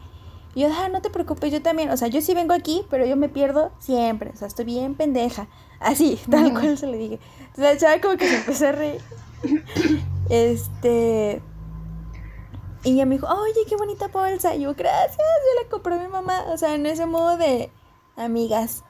[0.55, 1.91] Y yo, ah, no te preocupes, yo también.
[1.91, 4.30] O sea, yo sí vengo aquí, pero yo me pierdo siempre.
[4.30, 5.49] O sea, estoy bien pendeja.
[5.80, 7.18] Así, tal cual se le dije.
[7.41, 9.01] Entonces la chava como que se empezó a reír.
[10.30, 11.43] Este.
[12.85, 14.55] Y ella me dijo, oye, qué bonita bolsa.
[14.55, 16.45] Y yo, gracias, yo la compré a mi mamá.
[16.49, 17.70] O sea, en ese modo de
[18.17, 18.85] amigas.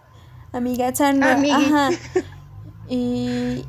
[0.52, 1.00] Amigas.
[1.00, 1.90] Ajá.
[2.86, 3.64] Y,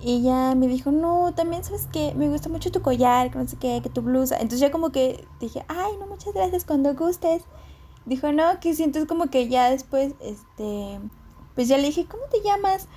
[0.00, 3.46] y ella me dijo, no, también sabes que me gusta mucho tu collar, que no
[3.48, 4.36] sé qué, que tu blusa.
[4.36, 7.42] Entonces ya como que dije, ay, no, muchas gracias, cuando gustes.
[8.06, 11.00] Dijo, no, que sientes como que ya después, este,
[11.54, 12.88] pues ya le dije, ¿cómo te llamas?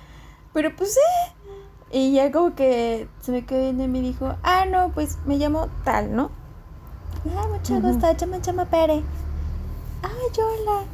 [0.52, 1.32] Pero pues, eh.
[1.90, 5.36] Y ya como que se me quedó viendo y me dijo, ah, no, pues me
[5.36, 6.30] llamo tal, ¿no?
[7.36, 7.88] Ah, mucho Ujú.
[7.88, 9.02] gusto, yo me llamo Pere.
[10.02, 10.84] Ay, hola.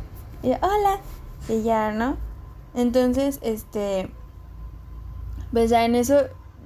[0.43, 1.01] Y yo, hola.
[1.49, 2.17] Y ya, ¿no?
[2.75, 4.11] Entonces, este,
[5.53, 6.17] pues ya en eso,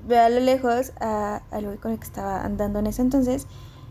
[0.07, 3.47] veo a lo lejos a- al güey con el que estaba andando en ese entonces.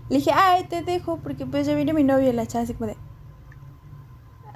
[0.09, 2.29] Le dije, ay, te dejo, porque pues ya viene mi novio.
[2.29, 2.97] Y la chava así como de,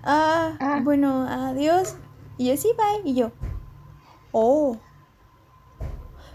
[0.03, 0.79] ah, Ah.
[0.83, 1.95] bueno, adiós.
[2.37, 3.09] Y yo, sí, bye.
[3.09, 3.31] Y yo,
[4.31, 4.77] oh.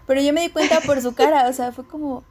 [0.06, 2.24] Pero yo me di cuenta por su cara, o sea, fue como,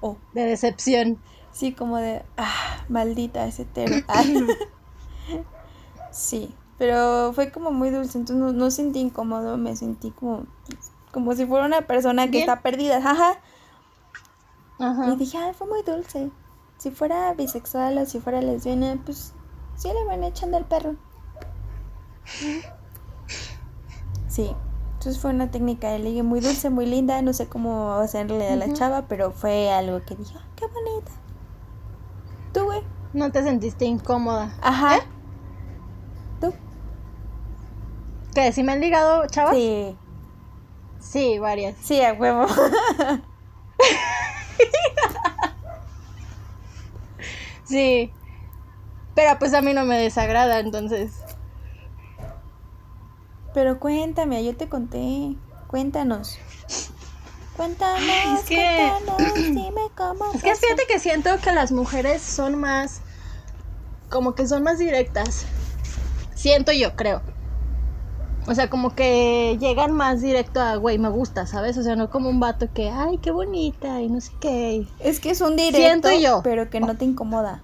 [0.00, 0.16] oh.
[0.34, 1.18] De decepción.
[1.52, 3.96] Sí, como de, ah, maldita ese hetero.
[4.08, 4.46] Ay.
[6.10, 10.46] Sí, pero fue como muy dulce, entonces no, no sentí incómodo, me sentí como,
[11.12, 12.48] como si fuera una persona que Bien.
[12.48, 13.38] está perdida, jaja.
[14.78, 15.08] Ajá.
[15.08, 16.30] Y dije, ay, fue muy dulce.
[16.78, 19.32] Si fuera bisexual o si fuera lesbiana, pues
[19.76, 20.96] sí le van echando el perro.
[24.28, 24.54] Sí,
[24.94, 27.22] Entonces fue una técnica de ligue muy dulce, muy linda.
[27.22, 31.12] No sé cómo hacerle a la chava, pero fue algo que dije, "Ah, qué bonita.
[32.52, 32.82] ¿Tú, güey?
[33.12, 34.52] ¿No te sentiste incómoda?
[34.60, 34.96] Ajá.
[34.96, 35.00] ¿Eh?
[36.40, 36.52] ¿Tú?
[38.36, 38.52] ¿Qué?
[38.52, 39.54] ¿Sí me han ligado, chavas?
[39.56, 39.96] Sí.
[41.00, 41.74] Sí, varias.
[41.82, 42.46] Sí, a huevo.
[47.64, 48.12] Sí.
[49.14, 51.12] Pero pues a mí no me desagrada, entonces.
[53.54, 55.34] Pero cuéntame, yo te conté.
[55.66, 56.38] Cuéntanos.
[57.56, 58.00] Cuéntanos,
[58.40, 60.32] es que- cuéntanos, dime cómo.
[60.34, 63.00] Es que fíjate que siento que las mujeres son más.
[64.10, 65.46] Como que son más directas.
[66.34, 67.22] Siento yo, creo.
[68.48, 71.76] O sea, como que llegan más directo a, güey, me gusta, ¿sabes?
[71.78, 74.86] O sea, no como un vato que, ay, qué bonita y no sé qué.
[75.00, 75.78] Es que es un directo,
[76.08, 76.40] Siento yo.
[76.44, 77.60] pero que no te incomoda.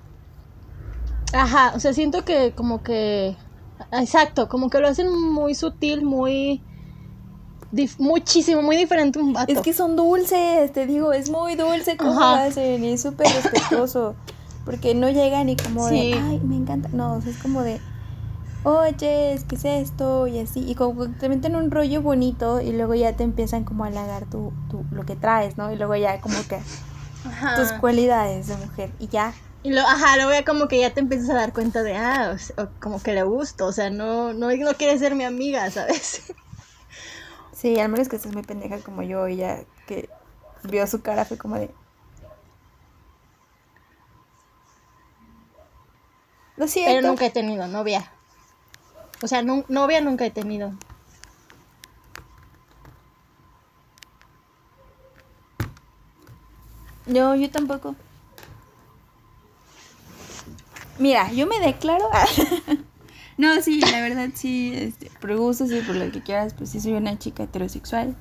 [1.33, 3.37] Ajá, o sea, siento que como que...
[3.93, 6.61] Exacto, como que lo hacen muy sutil, muy...
[7.73, 9.53] dif- muchísimo, muy diferente a un vato.
[9.53, 13.29] Es que son dulces, te digo, es muy dulce como lo hacen y es súper
[13.29, 14.15] respetuoso.
[14.65, 16.13] Porque no llegan y como Sí.
[16.13, 16.89] de, ay, me encanta.
[16.93, 17.81] No, o sea, es como de,
[18.65, 20.27] oye, ¿qué es esto?
[20.27, 20.61] Y así.
[20.69, 23.89] Y como que te meten un rollo bonito y luego ya te empiezan como a
[23.89, 25.73] halagar tu, tu, lo que traes, ¿no?
[25.73, 26.61] Y luego ya como que
[27.27, 27.57] Ajá.
[27.57, 28.91] tus cualidades de mujer.
[28.99, 29.35] Y ya.
[29.63, 32.37] Y lo, ajá, luego ya como que ya te empiezas a dar cuenta de, ah,
[32.57, 36.23] o como que le gusto, o sea, no, no, no quiere ser mi amiga, ¿sabes?
[37.53, 40.09] Sí, al menos que estés muy pendeja como yo y ya que
[40.65, 41.71] vio su cara fue como de...
[46.57, 46.91] Lo siento.
[46.93, 48.13] Pero nunca he tenido novia.
[49.23, 50.73] O sea, nu- novia nunca he tenido.
[57.07, 57.95] No, yo tampoco.
[60.99, 62.09] Mira, yo me declaro.
[63.39, 66.81] no, sí, la verdad sí, este, por gusto, sí, por lo que quieras, pues sí
[66.81, 68.17] soy una chica heterosexual.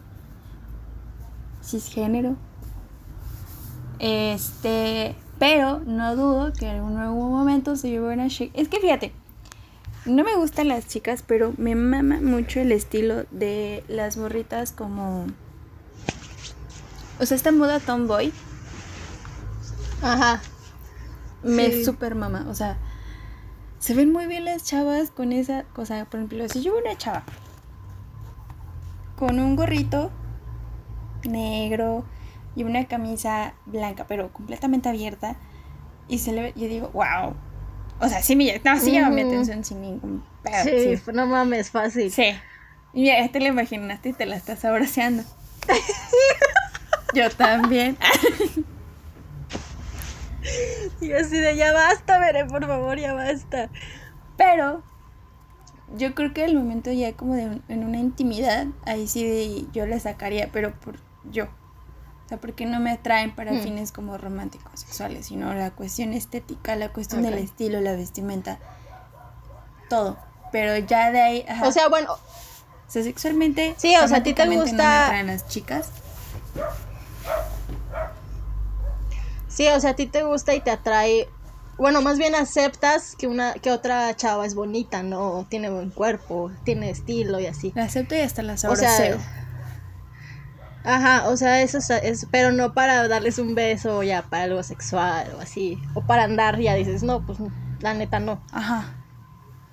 [1.61, 2.35] Cisgénero.
[3.99, 8.51] Este, pero no dudo que en algún, algún momento se lleve una chica.
[8.59, 9.13] Es que fíjate,
[10.05, 15.27] no me gustan las chicas, pero me mama mucho el estilo de las morritas como.
[17.19, 18.33] O sea, esta moda tomboy
[20.01, 20.41] Ajá.
[21.43, 21.85] me Sí.
[21.85, 22.45] super mama.
[22.49, 22.77] O sea,
[23.79, 26.05] se ven muy bien las chavas con esa cosa.
[26.05, 27.23] Por ejemplo, si yo veo una chava
[29.17, 30.09] con un gorrito
[31.23, 32.03] negro
[32.55, 35.35] y una camisa blanca, pero completamente abierta,
[36.07, 37.35] y se le ve, yo digo, wow.
[38.01, 40.63] O sea, sí me, no, sí llama mi atención sin ningún pedo.
[40.63, 41.11] Sí, Sí.
[41.13, 42.11] no mames, fácil.
[42.11, 42.33] Sí.
[42.93, 45.23] Y mira, ya te la imaginaste y te la estás abraceando.
[47.13, 47.97] yo también.
[51.01, 53.69] Y así de, ya basta, veré, por favor, ya basta.
[54.37, 54.83] Pero
[55.97, 59.85] yo creo que el momento ya como de en una intimidad, ahí sí de- yo
[59.85, 60.95] la sacaría, pero por
[61.31, 61.47] yo.
[62.31, 63.59] Sea, porque no me atraen para Mm.
[63.61, 68.57] fines como románticos, sexuales, sino la cuestión estética, la cuestión del estilo, la vestimenta,
[69.89, 70.17] todo.
[70.53, 71.67] Pero ya de ahí, ajá.
[71.67, 74.71] O sea, bueno, O sea, sexualmente, Sí, o sea, a ti te románticamente No me
[74.71, 75.89] gusta- atraen las chicas.
[79.49, 81.27] sí, o sea, a ti te gusta y te atrae.
[81.77, 85.45] Bueno, más bien aceptas que una que otra chava es bonita, ¿no?
[85.49, 87.71] Tiene buen cuerpo, tiene estilo y así.
[87.75, 89.17] La acepto y hasta las O sea.
[90.83, 94.63] Ajá, o sea, eso es, pero no para darles un beso o ya para algo
[94.63, 95.79] sexual o así.
[95.93, 97.37] O para andar, ya dices, no, pues
[97.79, 98.41] la neta no.
[98.51, 98.95] Ajá.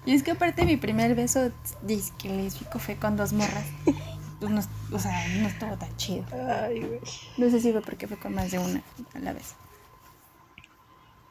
[0.04, 1.50] Y es que aparte mi primer beso
[1.82, 3.66] disque lésbico fue con dos morras.
[4.40, 4.60] Pues no,
[4.92, 6.24] o sea, no estuvo tan chido.
[6.32, 7.00] Ay, güey.
[7.38, 8.82] No sé si fue porque fue con más de una
[9.12, 9.56] a la vez.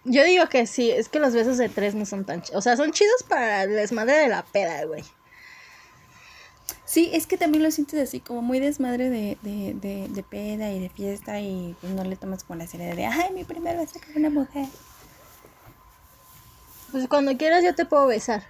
[0.03, 2.57] Yo digo que sí, es que los besos de tres no son tan chidos.
[2.57, 5.05] O sea, son chidos para el desmadre de la peda, güey.
[6.88, 10.71] Sí, es que también lo sientes así, como muy desmadre de, de, de, de peda
[10.71, 13.75] y de fiesta y pues no le tomas como la seriedad de, ay, mi primer
[13.75, 14.67] beso con una mujer.
[16.93, 18.41] Pues cuando quieras yo te puedo besar.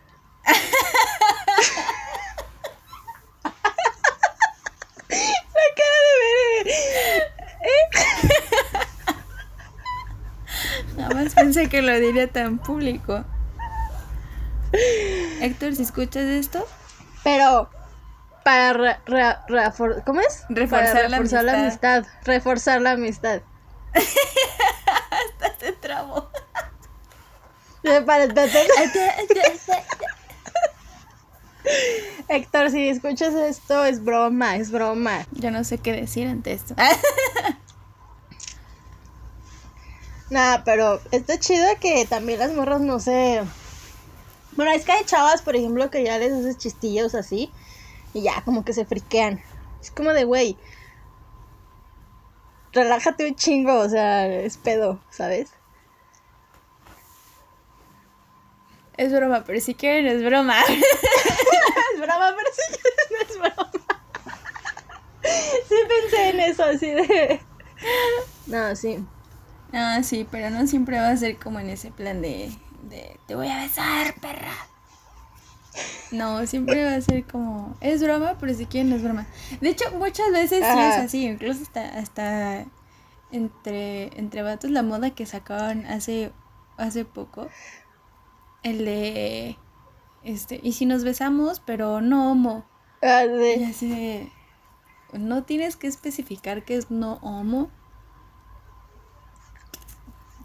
[5.15, 7.23] La cara de bebé.
[10.95, 13.25] Jamás pensé que lo diría tan público.
[15.41, 16.67] Héctor, si escuchas esto,
[17.23, 17.69] Pero
[18.47, 20.45] para re- re- refor- ¿cómo es?
[20.47, 22.05] Reforzar Para la reforzar la amistad.
[22.23, 23.41] Reforzar la amistad.
[25.59, 26.29] te.
[27.83, 28.23] Eh, para-
[32.29, 35.25] Héctor, si escuchas esto, es broma, es broma.
[35.33, 36.73] Yo no sé qué decir ante esto.
[40.29, 43.43] Nada, pero está chido que también las morras no se...
[44.53, 47.51] Bueno, es que hay chavas, por ejemplo, que ya les haces chistillos así
[48.17, 49.41] y ya como que se friquean.
[49.79, 50.57] Es como de, güey,
[52.73, 55.51] relájate un chingo, o sea, es pedo, ¿sabes?
[58.97, 60.59] Es broma, pero si quieren es broma.
[60.63, 63.71] es broma, pero si quieren es broma.
[65.21, 67.39] sí pensé en eso, así de...
[68.47, 68.97] No, sí.
[69.73, 72.51] Ah, sí, pero no siempre va a ser como en ese plan de,
[72.81, 74.55] de te voy a besar, perra.
[76.11, 79.27] No, siempre va a ser como, es broma, pero si quieren es broma.
[79.61, 82.65] De hecho, muchas veces sí es así, incluso hasta, hasta
[83.31, 86.31] entre, entre vatos la moda que sacaban hace,
[86.77, 87.49] hace poco.
[88.63, 89.57] El de,
[90.23, 92.65] este, y si nos besamos, pero no homo.
[93.01, 94.31] Ah, Y así de,
[95.13, 97.69] no tienes que especificar que es no homo.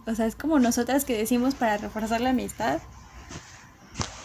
[0.07, 2.81] O sea, es como nosotras que decimos para reforzar la amistad.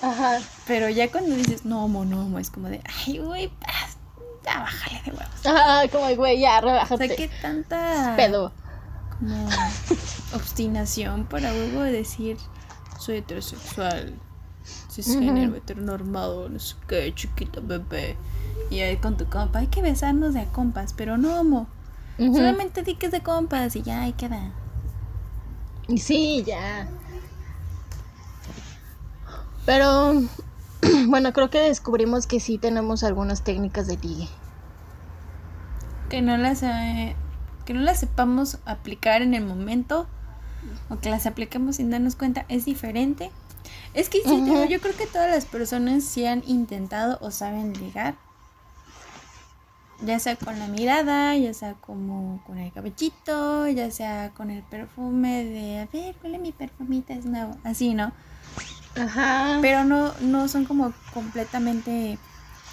[0.02, 0.40] Ajá.
[0.68, 3.52] Pero ya cuando dices no homo, no homo, es como de, ay, güey,
[4.46, 5.46] ya bájale de huevos.
[5.46, 7.08] Ajá, como, güey, ya, O relájate.
[7.08, 8.52] sea, qué tanta Pedo.
[9.20, 9.50] como
[10.34, 12.38] obstinación para luego decir
[13.00, 14.14] soy heterosexual,
[14.92, 18.18] cisgénero, heteronormado, no sé qué, chiquita bebé.
[18.70, 21.68] Y ahí con tu compa, hay que besarnos de a compas, pero no homo.
[22.18, 24.52] Solamente di que es de compas y ya ahí queda.
[25.98, 26.88] Sí, ya.
[29.68, 30.14] Pero,
[31.08, 34.30] bueno, creo que descubrimos que sí tenemos algunas técnicas de ligue.
[36.08, 37.18] Que no las eh,
[37.66, 40.08] que no las sepamos aplicar en el momento
[40.90, 43.30] o que las apliquemos sin darnos cuenta es diferente.
[43.94, 48.16] Es que sí, yo creo que todas las personas sí han intentado o saben ligar.
[50.02, 54.64] Ya sea con la mirada, ya sea como con el cabellito, ya sea con el
[54.64, 58.14] perfume de, a ver, huele mi perfumita, es nuevo, así, ¿no?
[59.00, 59.60] Ajá.
[59.62, 62.18] Pero no, no son como completamente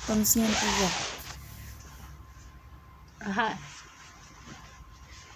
[0.06, 0.88] conscientes de...
[3.26, 3.58] Ajá.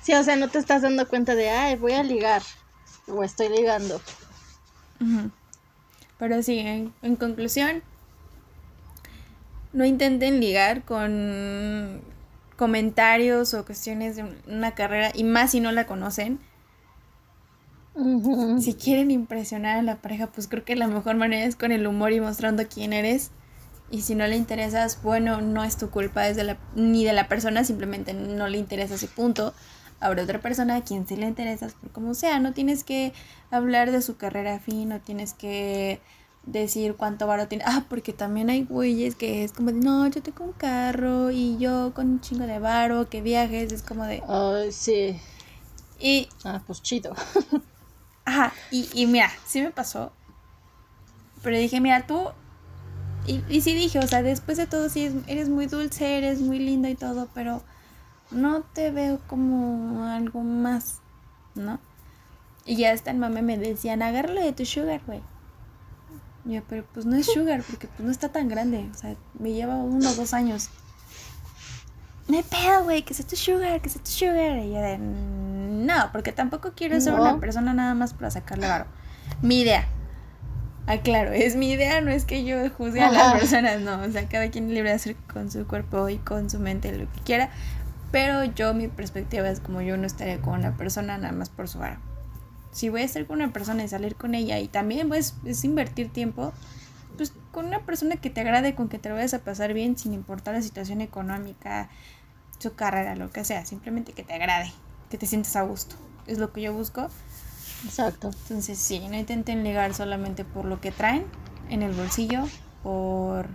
[0.03, 2.43] Sí, o sea, no te estás dando cuenta de, ay, voy a ligar.
[3.07, 4.01] O estoy ligando.
[5.01, 5.31] Ujú.
[6.19, 7.83] Pero sí, en, en conclusión,
[9.73, 12.01] no intenten ligar con
[12.57, 16.41] comentarios o cuestiones de una carrera, y más si no la conocen.
[18.61, 21.87] Si quieren impresionar a la pareja, pues creo que la mejor manera es con el
[21.87, 23.31] humor y mostrando quién eres.
[23.91, 27.13] Y si no le interesas, bueno, no es tu culpa es de la, ni de
[27.13, 29.55] la persona, simplemente no le interesa ese punto.
[29.99, 33.13] Habrá otra persona a quien sí le interesas, por como sea, no tienes que
[33.51, 36.01] hablar de su carrera fin, no tienes que
[36.45, 37.65] decir cuánto varo tiene.
[37.67, 41.57] Ah, porque también hay güeyes que es como de, no, yo tengo un carro y
[41.59, 44.23] yo con un chingo de varo, que viajes, es como de...
[44.29, 45.19] Ay, sí.
[45.99, 47.15] Y Ah, pues chido.
[48.29, 50.13] Ajá, y, y mira, sí me pasó.
[51.43, 52.29] Pero dije, mira, tú.
[53.27, 56.39] Y, y sí dije, o sea, después de todo, sí es- eres muy dulce, eres
[56.41, 57.63] muy lindo y todo, pero
[58.31, 61.01] no te veo como algo más,
[61.55, 61.79] ¿no?
[62.67, 65.23] Y ya hasta el mame me decían, agárralo de tu sugar, güey.
[66.45, 69.53] Yo, pero pues no es sugar, porque pues no está tan grande, o sea, me
[69.53, 70.69] lleva uno o dos años.
[72.29, 74.59] No hay pedo, güey, que sea tu sugar, que sea tu sugar.
[74.59, 77.23] Y yo de, "Mm, no, porque tampoco quiero ser No.
[77.23, 78.85] una persona nada más para sacarle varo.
[79.43, 79.87] Mi idea.
[80.87, 84.01] Ah, claro, es mi idea, no es que yo juzgue a las personas, no.
[84.01, 86.93] O sea, cada quien es libre de hacer con su cuerpo y con su mente
[86.93, 87.51] lo que quiera.
[88.11, 91.69] Pero yo, mi perspectiva es como yo no estaría con una persona nada más por
[91.69, 91.99] su varo.
[92.73, 95.63] Si voy a estar con una persona y salir con ella y también pues, es
[95.65, 96.53] invertir tiempo,
[97.19, 99.99] pues con una persona que te agrade, con que te lo vayas a pasar bien,
[99.99, 101.91] sin importar la situación económica,
[102.59, 104.73] su carrera, lo que sea, simplemente que te agrade,
[105.11, 105.97] que te sientas a gusto.
[106.27, 107.09] Es lo que yo busco.
[107.85, 108.31] Exacto.
[108.43, 111.27] Entonces sí, no intenten ligar solamente por lo que traen
[111.71, 112.45] en el bolsillo,
[112.83, 113.49] por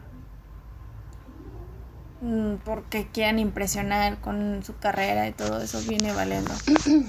[2.21, 6.53] mm, porque quieran impresionar con su carrera y todo eso viene valiendo.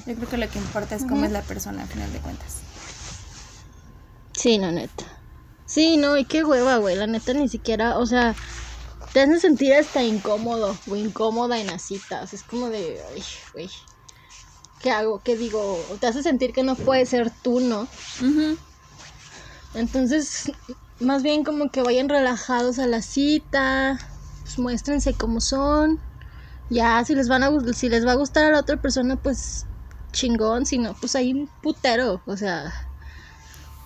[0.06, 2.58] Yo creo que lo que importa es cómo es la persona al final de cuentas.
[4.32, 5.04] Sí, la neta.
[5.66, 6.96] Sí, no, y qué hueva, güey.
[6.96, 8.34] La neta ni siquiera, o sea,
[9.14, 12.34] te hacen sentir hasta incómodo o incómoda en las citas.
[12.34, 13.70] Es como de, ay, güey.
[14.82, 15.22] ¿Qué hago?
[15.22, 15.78] ¿Qué digo?
[16.00, 17.86] Te hace sentir que no puedes ser tú, ¿no?
[19.72, 20.50] Entonces,
[20.98, 24.00] más bien como que vayan relajados a la cita,
[24.42, 26.00] pues muéstrense como son.
[26.68, 29.64] Ya, si les van a si les va a gustar a la otra persona, pues
[30.10, 32.72] chingón, si no, pues hay un putero, o sea,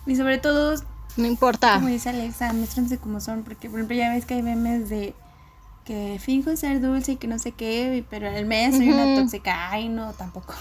[0.06, 0.74] Y sobre todo,
[1.18, 1.74] no importa.
[1.74, 5.14] como dice Alexa, muéstrense como son, porque por ejemplo ya ves que hay memes de
[5.84, 9.22] que finjo ser dulce y que no sé qué, pero al mes soy una Ujú.
[9.22, 9.70] tóxica.
[9.70, 10.54] Ay, no, tampoco.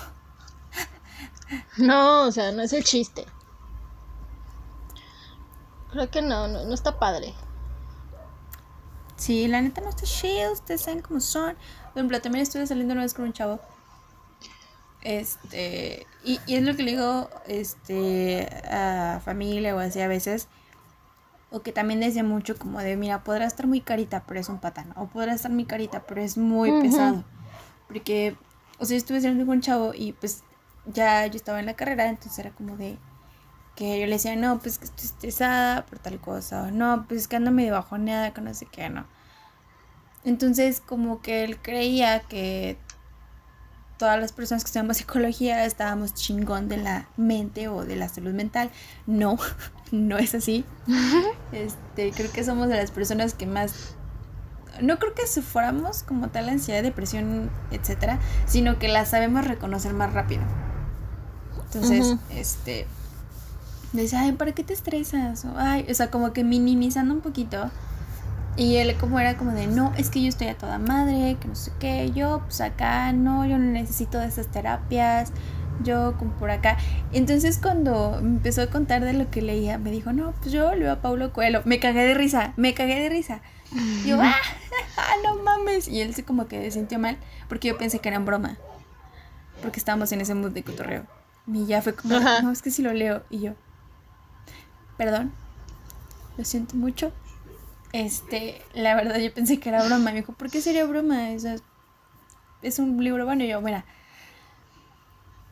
[1.77, 3.25] No, o sea, no es el chiste.
[5.91, 7.33] Creo que no, no, no está padre.
[9.15, 11.55] Sí, la neta no está chido, ustedes saben cómo son.
[11.93, 13.59] Por ejemplo, también estuve saliendo una vez con un chavo.
[15.07, 20.49] Este, y, y es lo que le digo este, a familia o así a veces.
[21.49, 24.59] O que también decía mucho como de, mira, podrá estar muy carita, pero es un
[24.59, 24.91] patán.
[24.97, 27.23] O podrá estar muy carita, pero es muy pesado.
[27.87, 28.35] Porque,
[28.79, 30.43] o sea, yo estuve saliendo con un chavo y pues
[30.87, 32.97] ya yo estaba en la carrera, entonces era como de
[33.77, 37.29] que yo le decía, no, pues que estoy estresada por tal cosa, o no, pues
[37.29, 39.05] que ando medio bajoneada, que no sé qué, no.
[40.25, 42.77] Entonces, como que él creía que
[43.97, 48.33] todas las personas que estudiamos psicología estábamos chingón de la mente o de la salud
[48.33, 48.71] mental.
[49.05, 49.37] No,
[49.91, 50.65] no es así.
[51.51, 53.95] Este, creo que somos de las personas que más
[54.81, 60.13] no creo que suframos como tal ansiedad, depresión, etcétera, sino que la sabemos reconocer más
[60.13, 60.43] rápido.
[61.65, 62.87] Entonces, este
[63.93, 67.21] me dice, "Ay, ¿para qué te estresas?" O, ay, o sea, como que minimizando un
[67.21, 67.71] poquito.
[68.57, 71.47] Y él como era como de, "No, es que yo estoy a toda madre, que
[71.47, 75.31] no sé qué, yo pues acá no, yo no necesito de esas terapias."
[75.83, 76.75] Yo como por acá.
[77.13, 80.73] Entonces cuando me empezó a contar de lo que leía, me dijo, no, pues yo
[80.73, 81.61] leo a Paulo Coelho.
[81.65, 83.41] Me cagué de risa, me cagué de risa.
[83.71, 84.33] Y yo, ah,
[84.97, 85.87] ah, no mames.
[85.87, 88.57] Y él se como que se sintió mal porque yo pensé que era en broma.
[89.61, 91.05] Porque estábamos en ese mood de cotorreo.
[91.45, 92.41] Y ya fue como, Ajá.
[92.41, 93.21] no, es que si lo leo.
[93.29, 93.53] Y yo,
[94.97, 95.31] perdón,
[96.37, 97.11] lo siento mucho.
[97.93, 100.11] Este, la verdad yo pensé que era broma.
[100.11, 101.29] Me dijo, ¿por qué sería broma?
[101.29, 103.43] Es un libro bueno.
[103.45, 103.85] Yo, mira,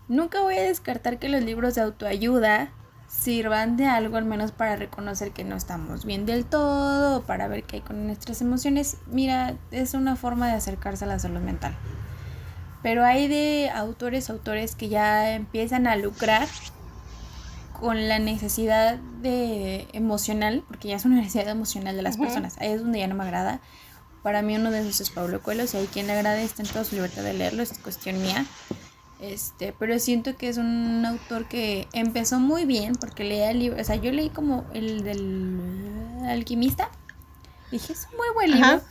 [0.07, 2.71] nunca voy a descartar que los libros de autoayuda
[3.07, 7.63] sirvan de algo al menos para reconocer que no estamos bien del todo, para ver
[7.63, 8.97] qué hay con nuestras emociones.
[9.07, 11.75] Mira, es una forma de acercarse a la salud mental.
[12.83, 16.47] Pero hay de autores, autores que ya empiezan a lucrar
[17.79, 22.25] con la necesidad de emocional, porque ya es una necesidad emocional de las Ujú.
[22.25, 22.57] personas.
[22.59, 23.59] Ahí es donde ya no me agrada.
[24.23, 26.69] Para mí uno de esos es Pablo Coelho, si hay quien le agrade está en
[26.69, 28.45] toda su libertad de leerlo, es cuestión mía.
[29.19, 33.79] Este, pero siento que es un autor que empezó muy bien porque leía el libro,
[33.79, 36.89] o sea, yo leí como el del alquimista.
[37.71, 38.67] Dije, es un muy buen libro.
[38.67, 38.81] Ajá.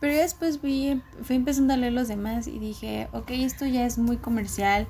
[0.00, 3.98] Pero después vi, fui empezando a leer los demás y dije, ok, esto ya es
[3.98, 4.88] muy comercial,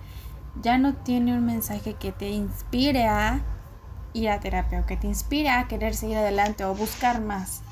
[0.62, 3.40] ya no tiene un mensaje que te inspire a
[4.12, 7.62] ir a terapia o que te inspire a querer seguir adelante o buscar más.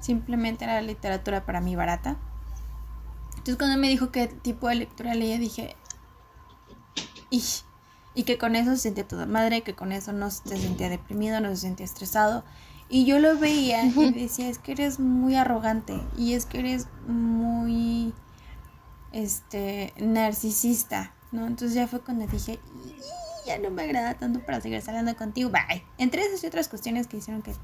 [0.00, 2.16] Simplemente era literatura para mí barata.
[3.30, 5.76] Entonces cuando me dijo qué tipo de lectura leía, dije,
[7.30, 7.64] "Ish".
[8.14, 11.40] y que con eso se sentía toda madre, que con eso no se sentía deprimido,
[11.40, 12.44] no se sentía estresado.
[12.88, 16.88] Y yo lo veía y decía, es que eres muy arrogante y es que eres
[17.08, 18.12] muy
[19.12, 21.46] este narcisista, ¿no?
[21.46, 25.50] Entonces ya fue cuando dije, "Y ya no me agrada tanto para seguir saliendo contigo,
[25.50, 25.84] bye.
[25.98, 27.54] Entre esas y otras cuestiones que hicieron que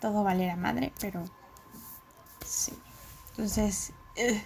[0.00, 1.24] todo valiera madre, pero
[2.44, 2.72] sí.
[3.30, 4.40] Entonces, ugh,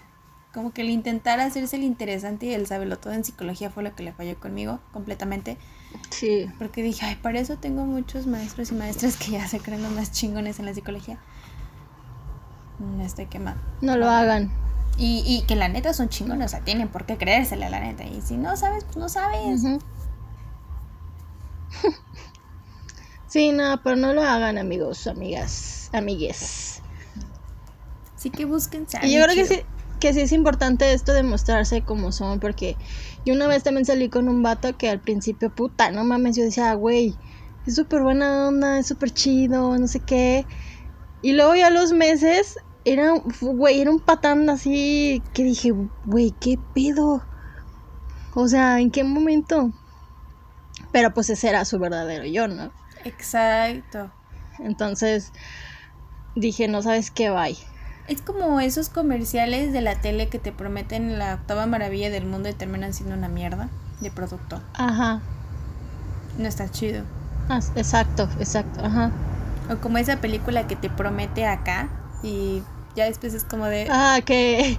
[0.53, 3.95] como que el intentar hacerse el interesante y el saberlo todo en psicología fue lo
[3.95, 5.59] que le falló conmigo completamente.
[6.11, 6.51] Sí.
[6.59, 9.93] Porque dije, ay, para eso tengo muchos maestros y maestras que ya se creen los
[9.93, 11.19] más chingones en la psicología.
[12.79, 13.63] Me estoy quemando.
[13.81, 14.51] No lo hagan.
[15.03, 18.05] Y, y que la neta son chingones, o sea, tienen por qué creérsela, la neta.
[18.05, 19.63] Y si no sabes, pues no sabes.
[23.27, 26.83] Sí, no, pero no lo hagan, amigos, amigas, amigues.
[28.15, 28.99] Así que búsquense.
[29.03, 29.63] Y yo creo que sí,
[30.01, 32.77] que sí es importante esto de mostrarse como son, porque
[33.25, 36.43] yo una vez también salí con un vato que al principio, puta, no mames, yo
[36.43, 37.17] decía, "Ah, güey,
[37.67, 40.47] es súper buena onda, es súper chido, no sé qué.
[41.23, 45.73] Y luego ya a los meses, era, güey, era un patán así que dije,
[46.05, 47.23] güey, ¿qué pedo?
[48.35, 49.73] O sea, ¿en qué momento?
[50.93, 52.73] Pero pues ese era su verdadero yo, ¿no?
[53.05, 54.11] Exacto.
[54.59, 55.33] Entonces
[56.35, 57.57] dije, no sabes qué, bye.
[58.09, 62.49] Es como esos comerciales de la tele que te prometen la octava maravilla del mundo
[62.49, 63.69] y terminan siendo una mierda
[64.01, 64.61] de producto.
[64.75, 65.21] Ajá.
[66.39, 67.05] No está chido.
[67.49, 69.13] Ah, exacto, exacto, ajá.
[69.71, 71.89] O como esa película que te promete acá
[72.23, 72.63] y
[72.97, 73.89] ya después es como de...
[73.91, 74.79] Ah, que,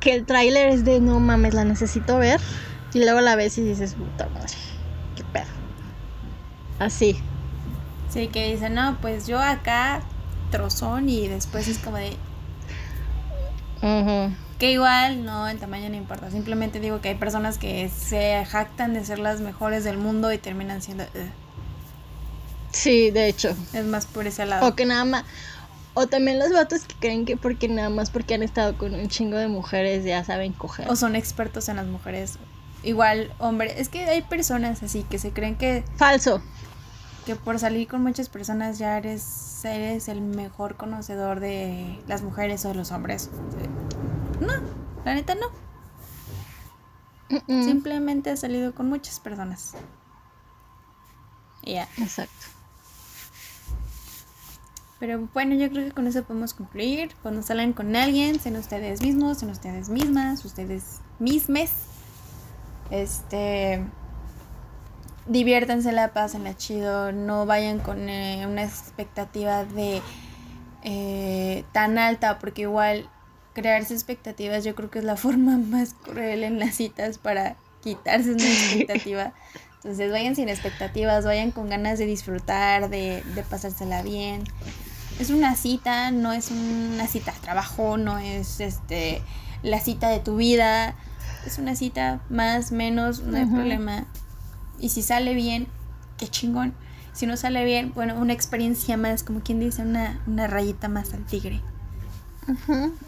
[0.00, 2.40] que el tráiler es de no mames, la necesito ver.
[2.92, 4.54] Y luego la ves y dices, puta madre,
[5.16, 5.46] qué pedo.
[6.78, 7.20] Así.
[8.08, 10.02] Sí, que dicen, no, pues yo acá
[10.50, 12.16] trozón y después es como de...
[13.82, 14.34] Ujú.
[14.58, 16.30] Que igual, no, el tamaño no importa.
[16.30, 20.38] Simplemente digo que hay personas que se jactan de ser las mejores del mundo y
[20.38, 21.04] terminan siendo...
[22.70, 23.54] Sí, de hecho.
[23.72, 24.66] Es más por ese lado.
[24.66, 25.24] O que nada más.
[25.94, 29.08] O también los vatos que creen que porque nada más porque han estado con un
[29.08, 30.90] chingo de mujeres ya saben coger.
[30.90, 32.38] O son expertos en las mujeres.
[32.82, 35.84] Igual, hombre, es que hay personas así que se creen que...
[35.96, 36.42] Falso.
[37.24, 42.64] que por salir con muchas personas ya eres, eres el mejor conocedor de las mujeres
[42.64, 43.30] o de los hombres.
[44.40, 44.52] No,
[45.04, 45.46] la neta no.
[47.46, 49.74] Simplemente has salido con muchas personas.
[51.62, 51.88] Ya.
[51.98, 52.46] Exacto.
[55.00, 57.14] Pero bueno, yo creo que con eso podemos concluir.
[57.22, 61.72] Cuando salen con alguien, sean ustedes mismos, sean ustedes mismas, ustedes mismes.
[62.90, 63.82] Este.
[65.26, 67.12] Diviértanse la paz en la chido.
[67.12, 70.00] No vayan con eh, una expectativa de.
[70.86, 73.08] Eh, tan alta, porque igual
[73.54, 78.32] crearse expectativas yo creo que es la forma más cruel en las citas para quitarse
[78.32, 79.32] una expectativa.
[79.76, 84.44] Entonces vayan sin expectativas, vayan con ganas de disfrutar, de pasársela bien.
[85.18, 89.22] Es una cita, no es una cita de trabajo, no es este
[89.62, 90.94] la cita de tu vida.
[91.46, 94.06] Es una cita más, menos, no hay problema.
[94.78, 95.66] Y si sale bien,
[96.18, 96.74] qué chingón.
[97.12, 101.12] Si no sale bien, bueno, una experiencia más, como quien dice, una, una rayita más
[101.12, 101.60] al tigre.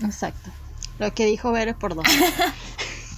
[0.02, 0.50] exacto.
[0.98, 2.06] Lo que dijo Ver por dos.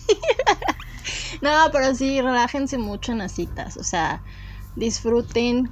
[1.41, 3.77] No, pero sí, relájense mucho en las citas.
[3.77, 4.23] O sea,
[4.77, 5.71] disfruten,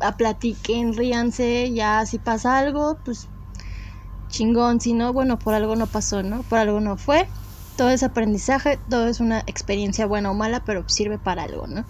[0.00, 1.72] a platiquen, ríanse.
[1.72, 3.28] Ya si pasa algo, pues
[4.28, 4.80] chingón.
[4.80, 6.42] Si no, bueno, por algo no pasó, ¿no?
[6.42, 7.28] Por algo no fue.
[7.76, 11.84] Todo es aprendizaje, todo es una experiencia buena o mala, pero sirve para algo, ¿no?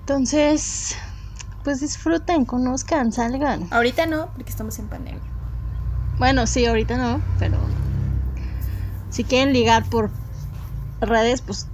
[0.00, 0.96] Entonces,
[1.64, 3.66] pues disfruten, conozcan, salgan.
[3.70, 5.22] Ahorita no, porque estamos en pandemia.
[6.18, 7.56] Bueno, sí, ahorita no, pero
[9.10, 10.10] si quieren ligar por
[11.00, 11.66] redes, pues.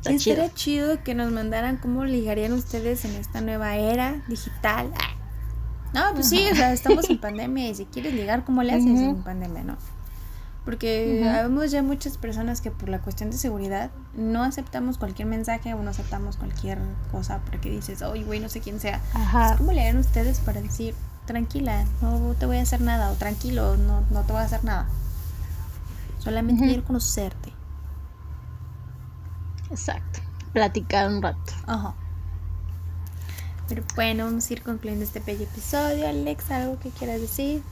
[0.00, 1.02] Está Estaría chido.
[1.04, 4.90] que nos mandaran cómo ligarían ustedes en esta nueva era digital.
[4.98, 5.10] Ah.
[5.92, 8.98] No, pues sí, o sea, estamos en pandemia y si quieres ligar, ¿cómo le haces
[9.00, 9.76] en pandemia, no?
[10.64, 15.74] Porque habemos ya muchas personas que por la cuestión de seguridad no aceptamos cualquier mensaje
[15.74, 16.78] o no aceptamos cualquier
[17.10, 19.00] cosa porque dices, oye, güey, no sé quién sea.
[19.14, 19.56] Ajá.
[19.58, 20.94] ¿Cómo le harían ustedes para decir,
[21.26, 24.64] tranquila, no te voy a hacer nada o tranquilo, no, no te voy a hacer
[24.64, 24.86] nada?
[26.18, 27.49] Solamente quiero conocerte.
[29.70, 30.20] Exacto.
[30.52, 31.52] Platicar un rato.
[31.66, 31.94] Ajá.
[33.68, 36.08] Pero bueno, vamos a ir concluyendo este bello episodio.
[36.08, 37.62] Alex, ¿algo que quieras decir?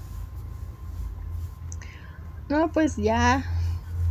[2.48, 3.44] No, pues ya,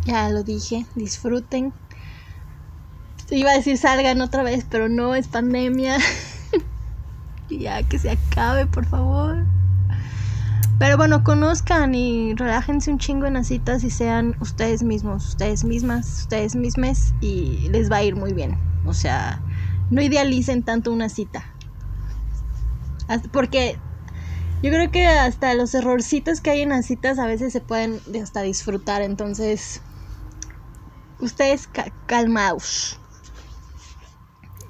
[0.05, 1.73] ya lo dije, disfruten.
[3.29, 5.97] Iba a decir salgan otra vez, pero no, es pandemia.
[7.49, 9.36] ya que se acabe, por favor.
[10.80, 15.63] Pero bueno, conozcan y relájense un chingo en las citas y sean ustedes mismos, ustedes
[15.63, 18.59] mismas, ustedes mismes y les va a ir muy bien.
[18.86, 19.41] O sea,
[19.89, 21.43] no idealicen tanto una cita.
[23.32, 23.80] Porque
[24.61, 27.99] yo creo que hasta los errorcitos que hay en las citas a veces se pueden
[28.21, 29.01] hasta disfrutar.
[29.01, 29.82] Entonces,
[31.19, 31.69] ustedes
[32.05, 32.99] calmaos.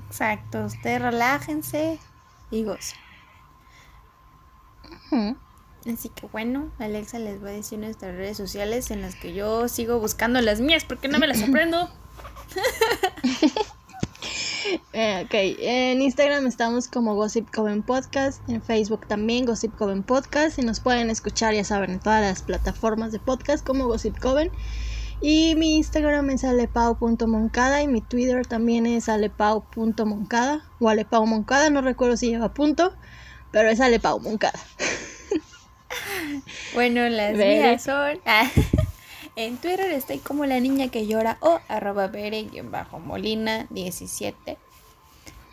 [0.08, 2.00] Exacto, ustedes relájense
[2.50, 2.98] y gocen.
[5.92, 9.68] Así que bueno, Alexa les voy a decir nuestras redes sociales en las que yo
[9.68, 11.90] sigo buscando las mías porque no me las aprendo.
[14.92, 20.60] Eh, ok, en Instagram estamos como Gossip Coven Podcast, en Facebook también Gossip Coven Podcast
[20.60, 24.52] y nos pueden escuchar, ya saben, en todas las plataformas de podcast como Gossip Coven.
[25.22, 32.18] Y mi Instagram es alepao.moncada y mi Twitter también es alepao.moncada o alepao.moncada, no recuerdo
[32.18, 32.94] si lleva punto,
[33.52, 34.60] pero es alepao.moncada.
[36.74, 38.20] Bueno, las mías son.
[39.36, 44.58] En Twitter estoy como la niña que llora o arroba bere-molina17.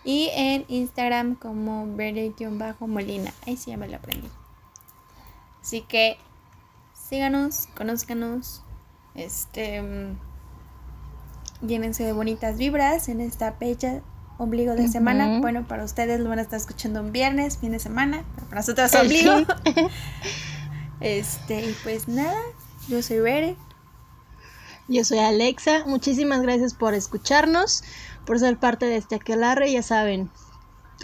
[0.05, 3.35] Y en Instagram como bere-molina.
[3.47, 4.31] Ahí sí ya me lo aprendí.
[5.61, 6.17] Así que
[6.95, 8.63] síganos, conózcanos.
[9.15, 9.83] Este.
[9.83, 10.17] Mm,
[11.67, 14.01] llénense de bonitas vibras en esta bella
[14.39, 15.41] ombligo de semana.
[15.41, 18.25] Bueno, para ustedes lo van a estar escuchando un viernes, fin de semana.
[18.49, 19.33] para nosotros ombligo.
[21.01, 22.41] este, y pues nada,
[22.89, 23.57] yo soy Bere.
[24.89, 25.85] Yo soy Alexa.
[25.87, 27.85] Muchísimas gracias por escucharnos,
[28.27, 29.73] por ser parte de este aquelarre.
[29.73, 30.31] Ya saben,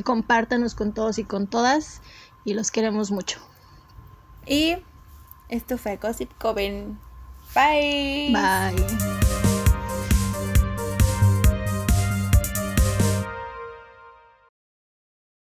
[0.05, 2.03] compártanos con todos y con todas.
[2.45, 3.39] Y los queremos mucho.
[4.47, 4.77] Y
[5.49, 6.99] esto fue Gossip Coven.
[7.55, 8.33] Bye.
[8.33, 9.30] Bye.